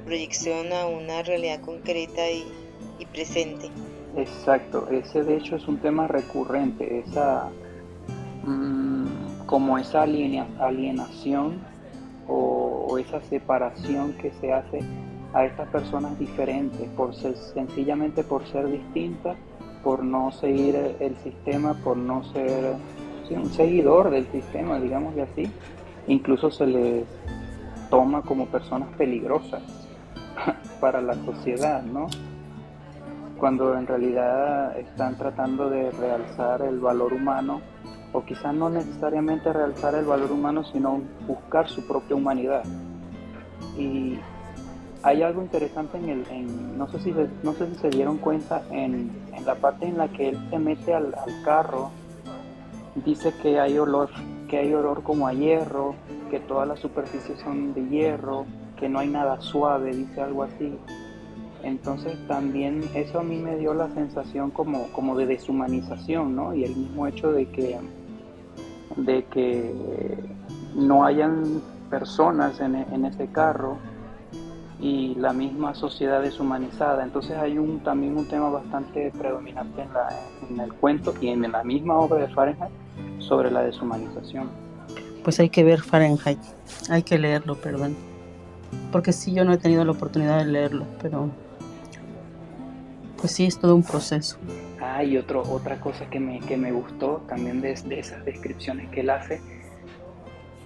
proyección 0.06 0.72
a 0.72 0.86
una 0.86 1.24
realidad 1.24 1.62
concreta 1.62 2.30
y, 2.32 2.46
presente. 3.12 3.70
Exacto, 4.16 4.88
ese 4.92 5.24
de 5.24 5.38
hecho 5.38 5.56
es 5.56 5.68
un 5.68 5.80
tema 5.80 6.08
recurrente, 6.08 7.04
esa 7.08 7.50
mm, 8.44 8.99
como 9.50 9.80
esa 9.80 10.04
alienación 10.04 11.60
o, 12.28 13.00
esa 13.00 13.20
separación 13.22 14.14
que 14.14 14.32
se 14.40 14.54
hace 14.54 14.82
a 15.34 15.46
estas 15.46 15.68
personas 15.70 16.20
diferentes, 16.20 16.88
por 16.90 17.16
ser, 17.16 17.36
sencillamente 17.36 18.24
por 18.24 18.46
ser 18.46 18.70
distintas, 18.70 19.38
por 19.84 20.04
no 20.04 20.32
seguir 20.34 20.76
el 21.00 21.16
sistema, 21.24 21.74
por 21.84 21.98
no 21.98 22.24
ser 22.26 22.76
un 23.32 23.50
seguidor 23.50 24.12
del 24.12 24.28
sistema, 24.28 24.80
digamos 24.80 25.16
de 25.16 25.24
así. 25.24 25.52
Incluso 26.08 26.52
se 26.52 26.68
les 26.68 27.06
toma 27.90 28.22
como 28.22 28.46
personas 28.48 28.90
peligrosas 28.98 29.64
para 30.80 31.02
la 31.02 31.16
sociedad, 31.26 31.82
¿no? 31.82 32.08
Cuando 33.40 33.76
en 33.76 33.88
realidad 33.88 34.78
están 34.78 35.18
tratando 35.18 35.72
de 35.72 35.90
realzar 35.92 36.62
el 36.62 36.80
valor 36.80 37.14
humano, 37.14 37.62
o 38.14 38.24
quizás 38.24 38.54
no 38.54 38.70
necesariamente 38.70 39.54
realzar 39.54 39.96
el 39.96 40.06
valor 40.06 40.32
humano, 40.32 40.64
sino 40.64 41.02
buscar 41.28 41.70
su 41.70 41.86
propia 41.86 42.16
humanidad. 42.16 42.64
Y 43.78 44.20
hay 45.04 45.22
algo 45.22 45.42
interesante 45.42 45.98
en 45.98 46.10
el, 46.10 46.78
no 46.78 46.90
sé 46.90 47.00
si 47.00 47.14
se, 47.14 47.28
no 47.44 47.54
sé 47.54 47.68
si 47.68 47.76
se 47.76 47.90
dieron 47.90 48.18
cuenta 48.18 48.64
en, 48.72 49.12
la 49.46 49.56
parte 49.56 49.88
en 49.88 49.98
la 49.98 50.10
que 50.10 50.30
él 50.30 50.40
se 50.50 50.60
mete 50.60 50.94
al, 50.94 51.14
carro, 51.46 51.92
dice 53.06 53.34
que 53.42 53.60
hay 53.60 53.78
olor, 53.78 54.10
que 54.50 54.58
hay 54.58 54.74
olor 54.74 55.04
como 55.04 55.28
a 55.28 55.34
hierro, 55.34 55.96
que 56.30 56.40
todas 56.40 56.68
las 56.68 56.80
superficies 56.80 57.40
son 57.40 57.74
de 57.74 57.88
hierro, 57.88 58.46
que 58.78 58.90
no 58.90 59.00
hay 59.00 59.08
nada 59.08 59.40
suave, 59.42 59.96
dice 59.96 60.22
algo 60.22 60.44
así. 60.44 60.78
Entonces 61.64 62.18
también 62.28 62.84
eso 62.94 63.20
a 63.20 63.24
mí 63.24 63.38
me 63.38 63.58
dio 63.58 63.74
la 63.74 63.90
sensación 63.92 64.52
como, 64.52 64.88
como 64.92 65.18
de 65.18 65.26
deshumanización, 65.26 66.36
¿no? 66.36 66.54
Y 66.54 66.64
el 66.64 66.76
mismo 66.76 67.08
hecho 67.08 67.32
de 67.32 67.48
que, 67.48 67.78
de 68.96 69.26
que 69.26 69.74
no 70.76 71.04
hayan 71.06 71.62
personas 71.90 72.60
en, 72.60 72.76
en 72.76 73.06
ese 73.06 73.28
carro, 73.28 73.78
y 74.82 75.16
la 75.16 75.34
misma 75.34 75.76
sociedad 75.76 76.22
deshumanizada. 76.22 77.04
Entonces 77.04 77.38
hay 77.38 77.58
un, 77.58 77.82
también 77.82 78.18
un 78.18 78.28
tema 78.28 78.50
bastante 78.50 79.12
predominante 79.18 79.82
en, 79.82 79.94
la, 79.94 80.10
en 80.50 80.60
el 80.60 80.74
cuento 80.74 81.14
y 81.20 81.30
en 81.30 81.52
la 81.52 81.64
misma 81.64 81.98
obra 81.98 82.20
de 82.20 82.34
Fahrenheit 82.34 82.72
sobre 83.20 83.52
la 83.52 83.62
deshumanización. 83.62 84.50
Pues 85.24 85.40
hay 85.40 85.50
que 85.50 85.64
ver 85.64 85.82
Fahrenheit, 85.82 86.40
hay 86.90 87.04
que 87.04 87.20
leerlo, 87.20 87.56
perdón. 87.56 87.96
Porque 88.92 89.12
sí, 89.12 89.34
yo 89.34 89.44
no 89.44 89.54
he 89.54 89.58
tenido 89.58 89.84
la 89.84 89.92
oportunidad 89.92 90.38
de 90.38 90.46
leerlo, 90.46 90.86
pero 91.02 91.30
pues 93.20 93.34
sí, 93.34 93.46
es 93.46 93.60
todo 93.60 93.76
un 93.76 93.84
proceso. 93.84 94.38
Ah, 94.82 95.04
y 95.04 95.18
otro, 95.18 95.44
otra 95.44 95.80
cosa 95.80 96.10
que 96.10 96.20
me, 96.20 96.40
que 96.40 96.58
me 96.58 96.72
gustó 96.72 97.24
también 97.28 97.62
de, 97.62 97.74
de 97.74 98.00
esas 98.00 98.24
descripciones 98.26 98.90
que 98.90 99.02
él 99.02 99.10
hace 99.10 99.42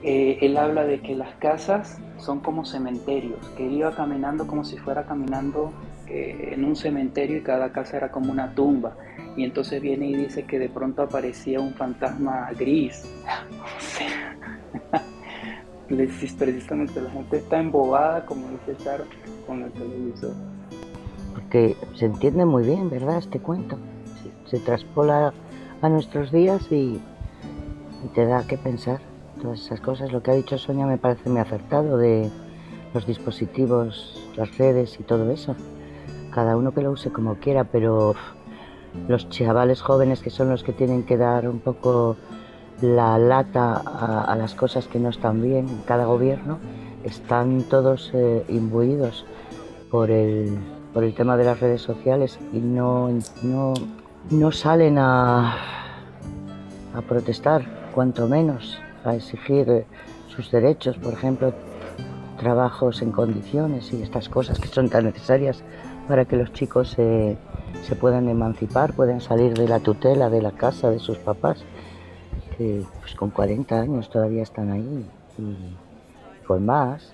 eh, 0.04 0.39
él 0.42 0.58
habla 0.58 0.84
de 0.84 1.00
que 1.00 1.16
las 1.16 1.34
casas 1.36 1.98
son 2.18 2.42
como 2.42 2.66
cementerios, 2.66 3.39
que 3.56 3.66
iba 3.66 3.96
caminando 3.96 4.46
como 4.46 4.66
si 4.66 4.78
fuera 4.78 5.06
caminando 5.06 5.72
eh, 6.08 6.50
en 6.52 6.66
un 6.66 6.76
cementerio 6.76 7.38
y 7.38 7.42
cada 7.42 7.72
casa 7.72 7.96
era 7.98 8.12
como 8.12 8.30
una 8.32 8.54
tumba. 8.54 8.98
Y 9.38 9.46
entonces 9.46 9.82
viene 9.82 10.08
y 10.08 10.16
dice 10.16 10.44
que 10.44 10.60
de 10.60 10.68
pronto 10.68 11.04
aparecía 11.04 11.62
un 11.62 11.74
fantasma 11.74 12.52
gris. 12.60 13.06
precisamente 16.38 17.00
la 17.00 17.10
gente 17.12 17.38
está 17.38 17.60
embobada, 17.60 18.26
como 18.26 18.50
dice 18.50 18.76
Charo, 18.84 19.06
con 19.48 19.62
el 19.62 19.72
televisor. 19.72 20.34
Porque 21.54 21.78
se 21.94 22.06
entiende 22.06 22.46
muy 22.46 22.63
bien, 22.63 22.89
¿verdad? 22.89 23.20
Este 23.20 23.39
cuento. 23.39 23.78
Se, 24.48 24.58
traspola 24.58 25.34
a 25.84 25.89
nuestros 25.89 26.32
días 26.32 26.66
y 26.72 27.00
te 28.16 28.26
da 28.26 28.48
que 28.48 28.58
pensar 28.58 29.02
todas 29.39 29.60
esas 29.60 29.80
cosas. 29.80 30.12
Lo 30.12 30.24
que 30.24 30.32
ha 30.32 30.34
dicho 30.34 30.58
Sonia 30.58 30.88
me 30.88 30.98
parece 30.98 31.30
muy 31.30 31.39
acertado 31.39 31.98
de 32.00 32.32
los 32.96 33.06
dispositivos, 33.06 34.20
las 34.36 34.58
redes 34.58 35.00
y 35.00 35.04
todo 35.04 35.30
eso. 35.30 35.56
Cada 36.34 36.58
uno 36.58 36.74
que 36.74 36.82
lo 36.82 36.89
use 36.89 37.12
como 37.12 37.36
quiera, 37.36 37.66
pero 37.66 38.16
los 39.08 39.30
chavales 39.30 39.84
jóvenes 39.84 40.22
que 40.22 40.32
son 40.32 40.50
los 40.50 40.63
que 40.63 40.74
tienen 40.74 41.04
que 41.04 41.18
dar 41.18 41.48
un 41.48 41.60
poco 41.60 42.18
la 42.82 43.20
lata 43.20 43.76
a, 43.76 44.36
las 44.36 44.56
cosas 44.56 44.88
que 44.88 44.98
no 44.98 45.10
están 45.10 45.39
bien 45.44 45.70
en 45.70 45.82
cada 45.84 46.06
gobierno, 46.06 46.58
están 47.04 47.62
todos 47.62 48.10
eh, 48.16 48.44
imbuidos 48.50 49.28
por 49.92 50.10
el, 50.10 50.58
por 50.94 51.04
el 51.04 51.14
tema 51.14 51.38
de 51.38 51.46
las 51.46 51.60
redes 51.60 51.82
sociales 51.82 52.40
y 52.54 52.60
no, 52.60 53.10
no, 53.42 53.74
no 54.30 54.52
salen 54.52 54.98
a, 54.98 55.58
a 56.94 57.02
protestar, 57.08 57.92
cuanto 57.94 58.28
menos 58.28 58.80
a 59.04 59.16
exigir 59.16 59.86
sus 60.28 60.52
derechos, 60.52 60.98
por 60.98 61.14
ejemplo, 61.14 61.54
trabajos 62.38 63.02
en 63.02 63.12
condiciones 63.12 63.92
y 63.94 64.02
estas 64.02 64.30
cosas 64.30 64.60
que 64.60 64.68
son 64.68 64.90
tan 64.90 65.06
necesarias 65.06 65.64
para 66.08 66.26
que 66.26 66.36
los 66.36 66.52
chicos 66.54 66.90
se, 66.90 67.38
se 67.84 67.96
puedan 67.96 68.30
emancipar, 68.30 68.94
puedan 68.94 69.22
salir 69.22 69.54
de 69.54 69.68
la 69.68 69.80
tutela 69.80 70.30
de 70.30 70.42
la 70.42 70.52
casa 70.52 70.90
de 70.90 71.00
sus 71.00 71.18
papás, 71.18 71.64
que 72.58 72.84
pues 73.00 73.16
con 73.16 73.30
40 73.30 73.80
años 73.80 74.10
todavía 74.10 74.44
están 74.44 74.72
ahí 74.72 75.06
y 75.38 75.76
con 76.46 76.66
más 76.66 77.14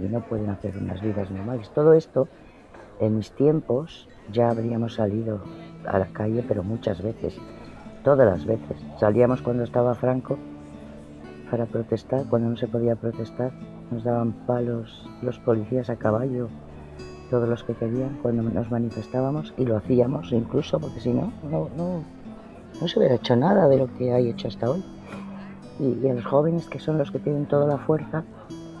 y 0.00 0.04
no 0.08 0.20
pueden 0.20 0.50
hacer 0.50 0.76
unas 0.76 1.00
vidas 1.00 1.30
normales. 1.30 1.70
Todo 1.70 1.94
esto, 1.94 2.28
en 3.00 3.16
mis 3.16 3.30
tiempos, 3.32 4.08
ya 4.32 4.50
habríamos 4.50 4.94
salido 4.94 5.40
a 5.86 5.98
la 5.98 6.06
calle, 6.06 6.44
pero 6.46 6.62
muchas 6.62 7.02
veces, 7.02 7.36
todas 8.02 8.26
las 8.26 8.44
veces. 8.44 8.76
Salíamos 8.98 9.42
cuando 9.42 9.64
estaba 9.64 9.94
Franco 9.94 10.38
para 11.50 11.66
protestar, 11.66 12.24
cuando 12.28 12.50
no 12.50 12.56
se 12.56 12.66
podía 12.66 12.96
protestar, 12.96 13.52
nos 13.90 14.04
daban 14.04 14.32
palos 14.46 15.08
los 15.22 15.38
policías 15.38 15.90
a 15.90 15.96
caballo, 15.96 16.48
todos 17.30 17.48
los 17.48 17.62
que 17.64 17.74
querían, 17.74 18.18
cuando 18.22 18.42
nos 18.42 18.70
manifestábamos 18.70 19.52
y 19.56 19.64
lo 19.64 19.76
hacíamos 19.76 20.32
incluso, 20.32 20.78
porque 20.78 21.00
si 21.00 21.12
no, 21.12 21.32
no, 21.76 22.04
se 22.86 22.98
hubiera 22.98 23.16
hecho 23.16 23.36
nada 23.36 23.68
de 23.68 23.78
lo 23.78 23.92
que 23.94 24.12
hay 24.12 24.28
hecho 24.28 24.48
hasta 24.48 24.70
hoy. 24.70 24.84
Y, 25.78 26.06
y 26.06 26.08
a 26.08 26.14
los 26.14 26.24
jóvenes 26.24 26.68
que 26.68 26.78
son 26.78 26.98
los 26.98 27.10
que 27.10 27.18
tienen 27.18 27.46
toda 27.46 27.66
la 27.66 27.78
fuerza 27.78 28.24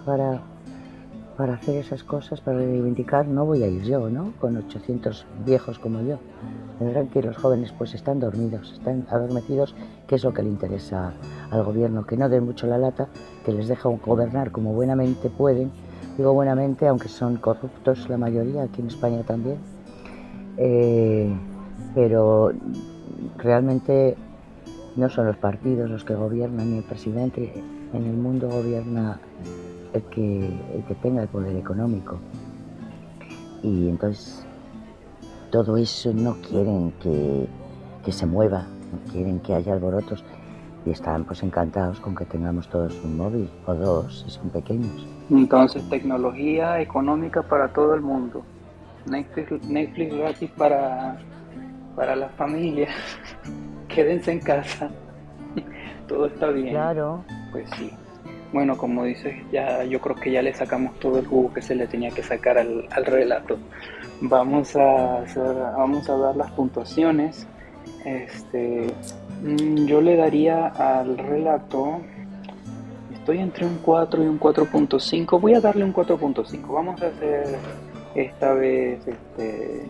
para 0.06 0.40
para 1.36 1.54
hacer 1.54 1.76
esas 1.76 2.02
cosas, 2.02 2.40
para 2.40 2.58
reivindicar, 2.58 3.26
no 3.26 3.44
voy 3.44 3.62
a 3.62 3.68
ir 3.68 3.82
yo, 3.82 4.08
¿no? 4.08 4.32
Con 4.40 4.56
800 4.56 5.26
viejos 5.44 5.78
como 5.78 6.00
yo. 6.00 6.18
Tendrán 6.78 7.08
que 7.08 7.22
los 7.22 7.36
jóvenes 7.36 7.72
pues 7.76 7.94
están 7.94 8.20
dormidos, 8.20 8.72
están 8.72 9.06
adormecidos, 9.10 9.74
que 10.06 10.14
es 10.14 10.24
lo 10.24 10.32
que 10.32 10.42
le 10.42 10.48
interesa 10.48 11.12
al 11.50 11.62
gobierno, 11.64 12.06
que 12.06 12.16
no 12.16 12.28
den 12.28 12.44
mucho 12.44 12.66
la 12.66 12.78
lata, 12.78 13.08
que 13.44 13.52
les 13.52 13.68
deja 13.68 13.88
gobernar 13.88 14.50
como 14.50 14.72
buenamente 14.72 15.28
pueden. 15.28 15.70
Digo 16.16 16.32
buenamente, 16.32 16.88
aunque 16.88 17.08
son 17.08 17.36
corruptos 17.36 18.08
la 18.08 18.16
mayoría, 18.16 18.62
aquí 18.62 18.80
en 18.80 18.88
España 18.88 19.22
también. 19.22 19.58
Eh, 20.56 21.36
pero 21.94 22.52
realmente 23.36 24.16
no 24.96 25.10
son 25.10 25.26
los 25.26 25.36
partidos 25.36 25.90
los 25.90 26.04
que 26.04 26.14
gobiernan 26.14 26.70
ni 26.70 26.78
el 26.78 26.84
presidente. 26.84 27.52
En 27.92 28.04
el 28.04 28.16
mundo 28.16 28.48
gobierna 28.48 29.20
el 29.92 30.02
que, 30.04 30.46
el 30.46 30.84
que 30.86 30.94
tenga 30.96 31.22
el 31.22 31.28
poder 31.28 31.56
económico. 31.56 32.18
Y 33.62 33.88
entonces 33.88 34.44
todo 35.50 35.76
eso 35.76 36.12
no 36.12 36.36
quieren 36.42 36.92
que, 37.00 37.46
que 38.04 38.12
se 38.12 38.26
mueva, 38.26 38.66
no 38.92 39.12
quieren 39.12 39.40
que 39.40 39.54
haya 39.54 39.72
alborotos 39.72 40.24
y 40.84 40.90
están 40.90 41.24
pues 41.24 41.42
encantados 41.42 41.98
con 42.00 42.14
que 42.14 42.24
tengamos 42.24 42.68
todos 42.68 42.94
un 43.04 43.16
móvil 43.16 43.50
o 43.66 43.74
dos 43.74 44.22
si 44.22 44.30
son 44.30 44.50
pequeños. 44.50 45.06
Entonces 45.30 45.88
tecnología 45.88 46.80
económica 46.80 47.42
para 47.42 47.68
todo 47.72 47.94
el 47.94 48.00
mundo. 48.00 48.44
Netflix, 49.06 49.68
Netflix 49.68 50.14
gratis 50.16 50.50
para, 50.56 51.18
para 51.96 52.14
las 52.14 52.32
familias. 52.32 52.94
Quédense 53.88 54.32
en 54.32 54.40
casa. 54.40 54.90
todo 56.08 56.26
está 56.26 56.48
bien. 56.50 56.70
Claro. 56.70 57.24
Pues 57.50 57.68
sí. 57.76 57.90
Bueno, 58.56 58.78
como 58.78 59.04
dices, 59.04 59.34
ya 59.52 59.84
yo 59.84 60.00
creo 60.00 60.16
que 60.16 60.30
ya 60.30 60.40
le 60.40 60.54
sacamos 60.54 60.98
todo 60.98 61.18
el 61.18 61.26
jugo 61.26 61.52
que 61.52 61.60
se 61.60 61.74
le 61.74 61.86
tenía 61.86 62.10
que 62.10 62.22
sacar 62.22 62.56
al, 62.56 63.04
relato. 63.04 63.58
Vamos 64.22 64.74
a 64.76 65.24
vamos 65.76 66.08
a 66.08 66.16
dar 66.16 66.34
las 66.34 66.50
puntuaciones. 66.52 67.46
Este, 68.06 68.86
mm, 69.42 69.84
yo 69.84 70.00
le 70.00 70.16
daría 70.16 70.68
al 70.68 71.18
relato, 71.18 72.00
estoy 73.12 73.40
entre 73.40 73.66
un 73.66 73.76
4 73.82 74.24
y 74.24 74.26
un 74.26 74.40
4.5. 74.40 75.38
Voy 75.38 75.52
a 75.52 75.60
darle 75.60 75.84
un 75.84 75.92
4.5. 75.92 76.72
Vamos 76.72 77.02
a 77.02 77.12
ser 77.18 77.58
esta 78.14 78.54
vez 78.54 79.06
este, 79.06 79.82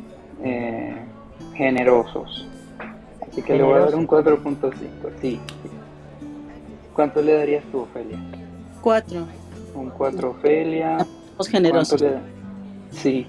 eh, 0.42 0.96
generosos. 1.54 2.48
Así 3.30 3.42
que 3.42 3.54
le 3.54 3.62
voy 3.62 3.74
a 3.74 3.84
dar 3.84 3.94
un 3.94 4.08
4.5. 4.08 4.74
Sí, 4.74 4.88
sí. 5.20 5.40
¿Cuánto 6.96 7.22
le 7.22 7.32
darías 7.32 7.62
tú, 7.70 7.82
Ophelia? 7.82 8.18
Cuatro. 8.86 9.26
Un 9.74 9.90
cuatro, 9.90 10.30
Ofelia. 10.30 10.98
Somos 11.32 11.48
generosos. 11.48 12.04
Sí. 12.92 13.26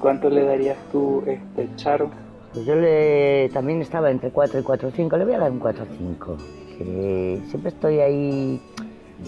¿Cuánto 0.00 0.30
le 0.30 0.42
darías 0.42 0.78
tú, 0.90 1.22
este, 1.26 1.68
Charo? 1.76 2.08
Pues 2.54 2.64
yo 2.64 2.74
le 2.74 3.50
también 3.52 3.82
estaba 3.82 4.10
entre 4.10 4.30
4 4.30 4.60
y 4.60 4.62
4.5, 4.62 5.18
le 5.18 5.24
voy 5.26 5.34
a 5.34 5.38
dar 5.40 5.50
un 5.50 5.60
4.5. 5.60 6.36
Que 6.78 7.42
siempre 7.50 7.68
estoy 7.68 7.98
ahí 7.98 8.62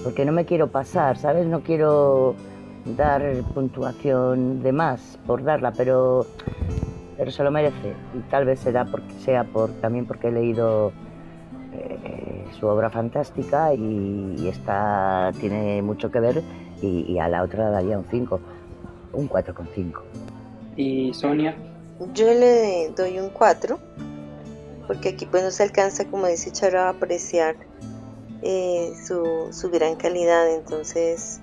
porque 0.02 0.24
no 0.24 0.32
me 0.32 0.46
quiero 0.46 0.68
pasar, 0.68 1.18
¿sabes? 1.18 1.46
No 1.46 1.60
quiero 1.60 2.34
dar 2.96 3.22
puntuación 3.52 4.62
de 4.62 4.72
más 4.72 5.18
por 5.26 5.44
darla, 5.44 5.70
pero, 5.72 6.24
pero 7.18 7.30
se 7.30 7.44
lo 7.44 7.50
merece. 7.50 7.92
Y 8.14 8.20
tal 8.30 8.46
vez 8.46 8.60
será 8.60 8.86
porque 8.86 9.12
sea 9.22 9.44
por 9.44 9.68
también 9.82 10.06
porque 10.06 10.28
he 10.28 10.32
leído 10.32 10.92
eh, 11.74 12.25
su 12.58 12.66
obra 12.66 12.90
fantástica 12.90 13.74
y, 13.74 14.48
esta 14.48 15.32
tiene 15.40 15.82
mucho 15.82 16.10
que 16.10 16.20
ver 16.20 16.42
y, 16.82 17.18
a 17.18 17.28
la 17.28 17.42
otra 17.42 17.70
daría 17.70 17.98
un 17.98 18.06
5, 18.10 18.40
un 19.12 19.28
4,5. 19.28 20.00
¿Y 20.76 21.12
Sonia? 21.14 21.56
Yo 22.12 22.26
le 22.26 22.90
doy 22.96 23.18
un 23.18 23.30
4 23.30 23.78
porque 24.86 25.10
aquí 25.10 25.26
pues 25.26 25.42
no 25.42 25.50
se 25.50 25.62
alcanza, 25.62 26.04
como 26.06 26.26
dice 26.26 26.52
Charo, 26.52 26.80
a 26.80 26.90
apreciar 26.90 27.56
eh, 28.42 28.92
su, 29.06 29.48
su, 29.50 29.70
gran 29.70 29.96
calidad, 29.96 30.54
entonces 30.54 31.40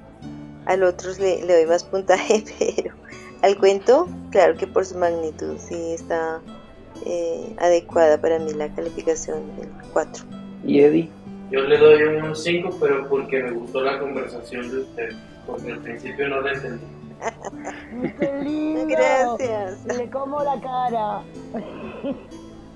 al 0.66 0.84
otro 0.84 1.12
le, 1.20 1.44
le 1.44 1.54
doy 1.54 1.66
más 1.66 1.84
puntaje, 1.84 2.44
pero 2.60 2.96
al 3.42 3.58
cuento, 3.58 4.08
claro 4.32 4.56
que 4.56 4.68
por 4.68 4.86
su 4.86 4.98
magnitud 4.98 5.58
sí 5.58 5.92
está 5.92 6.42
eh, 7.06 7.56
adecuada 7.60 8.20
para 8.22 8.40
mí 8.40 8.54
la 8.54 8.74
calificación 8.74 9.56
del 9.58 9.70
4. 9.92 10.24
¿Y 10.64 10.80
Eddie? 10.80 11.10
Yo 11.52 11.62
le 11.62 11.78
doy 11.78 12.04
un 12.04 12.36
5, 12.36 12.78
pero 12.80 13.08
porque 13.10 13.44
me 13.44 13.52
gustó 13.52 13.82
la 13.82 14.00
conversación 14.00 14.72
de 14.72 14.80
usted, 14.80 15.10
porque 15.46 15.72
al 15.72 15.80
principio 15.80 16.30
no 16.30 16.42
la 16.42 16.54
entendí. 16.54 16.86
Gracias. 18.90 19.86
Le 19.86 20.10
como 20.10 20.44
la 20.44 20.60
cara. 20.60 21.22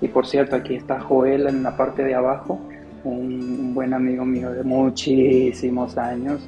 y 0.00 0.08
por 0.08 0.26
cierto, 0.26 0.56
aquí 0.56 0.76
está 0.76 1.00
Joel 1.00 1.48
en 1.48 1.62
la 1.62 1.76
parte 1.76 2.04
de 2.04 2.14
abajo, 2.14 2.60
un, 3.04 3.74
buen 3.74 3.94
amigo 3.94 4.24
mío 4.24 4.52
de 4.52 4.62
muchísimos 4.62 5.98
años. 5.98 6.40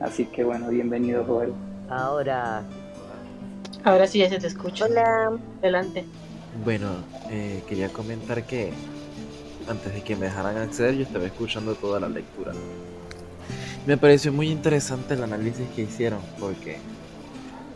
Así 0.00 0.24
que 0.26 0.44
bueno, 0.44 0.68
bienvenido 0.68 1.24
Joel. 1.24 1.52
Ahora. 1.88 2.62
Ahora 3.84 4.06
sí 4.06 4.18
ya 4.18 4.28
se 4.28 4.38
te 4.38 4.46
escucha. 4.46 4.86
Hola. 4.86 5.38
Adelante. 5.60 6.04
Bueno, 6.64 6.88
eh, 7.30 7.62
quería 7.68 7.88
comentar 7.90 8.44
que 8.44 8.72
antes 9.70 9.94
de 9.94 10.02
que 10.02 10.16
me 10.16 10.26
dejaran 10.26 10.56
acceder 10.58 10.96
yo 10.96 11.02
estaba 11.02 11.24
escuchando 11.24 11.74
toda 11.74 12.00
la 12.00 12.08
lectura. 12.08 12.52
Me 13.86 13.96
pareció 13.96 14.32
muy 14.32 14.50
interesante 14.50 15.14
el 15.14 15.22
análisis 15.22 15.66
que 15.74 15.82
hicieron 15.82 16.20
porque 16.38 16.78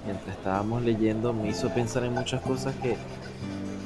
mientras 0.04 0.36
estábamos 0.36 0.82
leyendo 0.82 1.32
me 1.32 1.48
hizo 1.48 1.70
pensar 1.70 2.04
en 2.04 2.12
muchas 2.12 2.42
cosas 2.42 2.74
que 2.76 2.96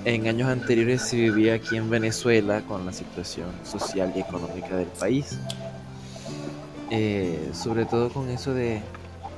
en 0.05 0.27
años 0.27 0.49
anteriores 0.49 1.03
se 1.03 1.16
vivía 1.16 1.55
aquí 1.55 1.77
en 1.77 1.90
Venezuela 1.90 2.62
con 2.62 2.87
la 2.87 2.92
situación 2.92 3.51
social 3.62 4.12
y 4.16 4.21
económica 4.21 4.77
del 4.77 4.88
país. 4.88 5.38
Eh, 6.90 7.51
sobre 7.53 7.85
todo 7.85 8.09
con 8.09 8.31
eso 8.31 8.55
de 8.55 8.81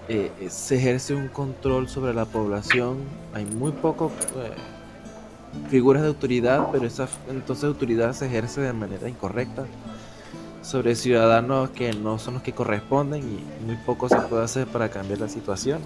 eh, 0.08 0.30
se 0.48 0.76
ejerce 0.76 1.14
un 1.14 1.28
control 1.28 1.88
sobre 1.88 2.14
la 2.14 2.24
población, 2.24 2.98
hay 3.34 3.44
muy 3.44 3.72
poco 3.72 4.12
figuras 5.68 6.02
de 6.02 6.08
autoridad, 6.08 6.68
pero 6.72 6.86
esa 6.86 7.08
entonces 7.28 7.64
autoridad 7.64 8.12
se 8.12 8.26
ejerce 8.26 8.60
de 8.60 8.72
manera 8.72 9.08
incorrecta 9.08 9.66
sobre 10.62 10.94
ciudadanos 10.94 11.70
que 11.70 11.92
no 11.92 12.18
son 12.18 12.34
los 12.34 12.42
que 12.42 12.52
corresponden 12.52 13.22
y 13.22 13.64
muy 13.66 13.76
poco 13.86 14.08
se 14.08 14.16
puede 14.16 14.44
hacer 14.44 14.66
para 14.66 14.88
cambiar 14.88 15.20
la 15.20 15.28
situación. 15.28 15.80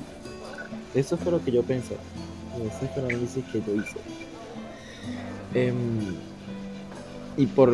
Eso 0.95 1.17
fue 1.17 1.33
lo 1.33 1.45
que 1.45 1.53
yo 1.53 1.63
pensé. 1.63 1.97
Ese 2.67 2.89
fue 2.89 3.03
el 3.03 3.11
análisis 3.11 3.45
que 3.47 3.61
yo 3.61 3.75
hice. 3.75 3.97
Em, 5.55 6.17
y 7.37 7.47
por 7.47 7.73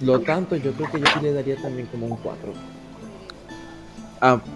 lo 0.00 0.20
tanto, 0.20 0.56
yo 0.56 0.72
creo 0.72 0.90
que 0.90 1.00
yo 1.00 1.06
sí 1.06 1.20
le 1.22 1.32
daría 1.32 1.56
también 1.60 1.86
como 1.86 2.06
un 2.06 2.16
4. 2.16 2.52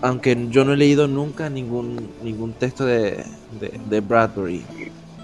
aunque 0.02 0.48
yo 0.50 0.64
no 0.64 0.72
he 0.72 0.76
leído 0.76 1.06
nunca 1.06 1.48
ningún, 1.48 2.10
ningún 2.22 2.52
texto 2.52 2.84
de, 2.84 3.24
de, 3.60 3.80
de 3.88 4.00
Bradbury 4.00 4.64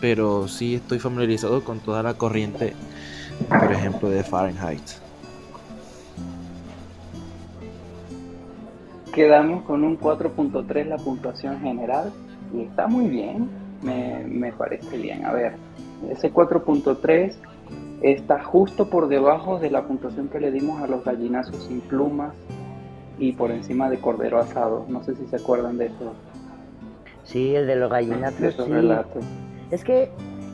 pero 0.00 0.48
sí 0.48 0.76
estoy 0.76 0.98
familiarizado 0.98 1.64
con 1.64 1.80
toda 1.80 2.02
la 2.02 2.14
corriente, 2.14 2.74
por 3.48 3.72
ejemplo, 3.72 4.08
de 4.08 4.22
Fahrenheit. 4.24 4.82
quedamos 9.18 9.64
con 9.64 9.82
un 9.82 9.98
4.3 9.98 10.86
la 10.86 10.96
puntuación 10.96 11.58
general 11.60 12.12
y 12.54 12.62
está 12.62 12.86
muy 12.86 13.08
bien, 13.08 13.48
me, 13.82 14.22
me 14.24 14.52
parece 14.52 14.96
bien. 14.96 15.24
A 15.24 15.32
ver, 15.32 15.54
ese 16.08 16.32
4.3 16.32 17.34
está 18.02 18.44
justo 18.44 18.88
por 18.88 19.08
debajo 19.08 19.58
de 19.58 19.72
la 19.72 19.82
puntuación 19.88 20.28
que 20.28 20.38
le 20.38 20.52
dimos 20.52 20.80
a 20.80 20.86
los 20.86 21.04
gallinazos 21.04 21.64
sin 21.64 21.80
plumas 21.80 22.32
y 23.18 23.32
por 23.32 23.50
encima 23.50 23.90
de 23.90 23.98
Cordero 23.98 24.38
Asado. 24.38 24.86
No 24.88 25.02
sé 25.02 25.16
si 25.16 25.26
se 25.26 25.34
acuerdan 25.34 25.78
de 25.78 25.86
eso. 25.86 26.12
Sí, 27.24 27.56
el 27.56 27.66
de 27.66 27.74
los 27.74 27.90
gallinazos. 27.90 28.40
De 28.40 28.48
esos 28.50 28.66
sí. 28.66 28.72
relatos. 28.72 29.24
Es 29.70 29.84
que, 29.84 30.10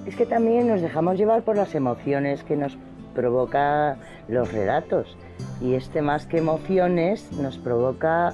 es 0.06 0.16
que 0.16 0.26
también 0.26 0.68
nos 0.68 0.80
dejamos 0.80 1.18
llevar 1.18 1.42
por 1.42 1.56
las 1.56 1.74
emociones 1.74 2.42
que 2.44 2.56
nos 2.56 2.76
provoca 3.14 3.96
los 4.28 4.52
relatos. 4.52 5.16
Y 5.60 5.74
este 5.74 6.02
más 6.02 6.26
que 6.26 6.38
emociones 6.38 7.30
nos 7.32 7.58
provoca... 7.58 8.32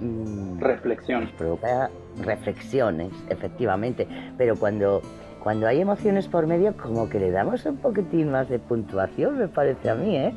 mm, 0.00 0.60
Reflexión. 0.60 1.22
nos 1.24 1.32
provoca 1.32 1.90
reflexiones, 2.22 3.12
efectivamente. 3.28 4.06
Pero 4.38 4.56
cuando, 4.56 5.02
cuando 5.42 5.66
hay 5.66 5.80
emociones 5.80 6.28
por 6.28 6.46
medio, 6.46 6.76
como 6.76 7.08
que 7.08 7.18
le 7.18 7.30
damos 7.30 7.66
un 7.66 7.76
poquitín 7.76 8.30
más 8.30 8.48
de 8.48 8.58
puntuación, 8.58 9.38
me 9.38 9.48
parece 9.48 9.90
a 9.90 9.94
mí, 9.94 10.16
¿eh? 10.16 10.32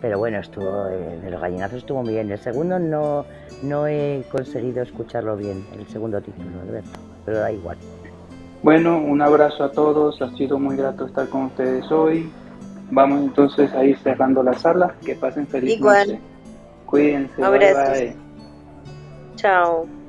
Pero 0.00 0.18
bueno, 0.18 0.38
estuvo, 0.38 0.88
eh, 0.88 1.28
los 1.30 1.40
gallinazos 1.40 1.78
estuvo 1.78 2.02
muy 2.02 2.14
bien. 2.14 2.30
El 2.30 2.38
segundo 2.38 2.78
no, 2.78 3.26
no 3.62 3.86
he 3.86 4.24
conseguido 4.30 4.82
escucharlo 4.82 5.36
bien, 5.36 5.64
el 5.78 5.86
segundo 5.88 6.20
título. 6.22 6.48
Pero 7.26 7.38
da 7.38 7.52
igual. 7.52 7.76
Bueno, 8.62 8.98
un 8.98 9.22
abrazo 9.22 9.64
a 9.64 9.72
todos, 9.72 10.20
ha 10.20 10.30
sido 10.36 10.58
muy 10.58 10.76
grato 10.76 11.06
estar 11.06 11.28
con 11.28 11.44
ustedes 11.44 11.90
hoy. 11.90 12.30
Vamos 12.90 13.20
entonces 13.20 13.72
a 13.74 13.84
ir 13.84 13.96
cerrando 13.98 14.42
la 14.42 14.52
sala, 14.54 14.94
que 15.04 15.14
pasen 15.14 15.46
feliz 15.46 15.78
Igual. 15.78 16.08
noche. 16.08 16.20
Cuídense, 16.86 17.36
bye 17.36 17.46
Abrazos. 17.46 17.98
bye. 17.98 18.16
Chao. 19.36 19.99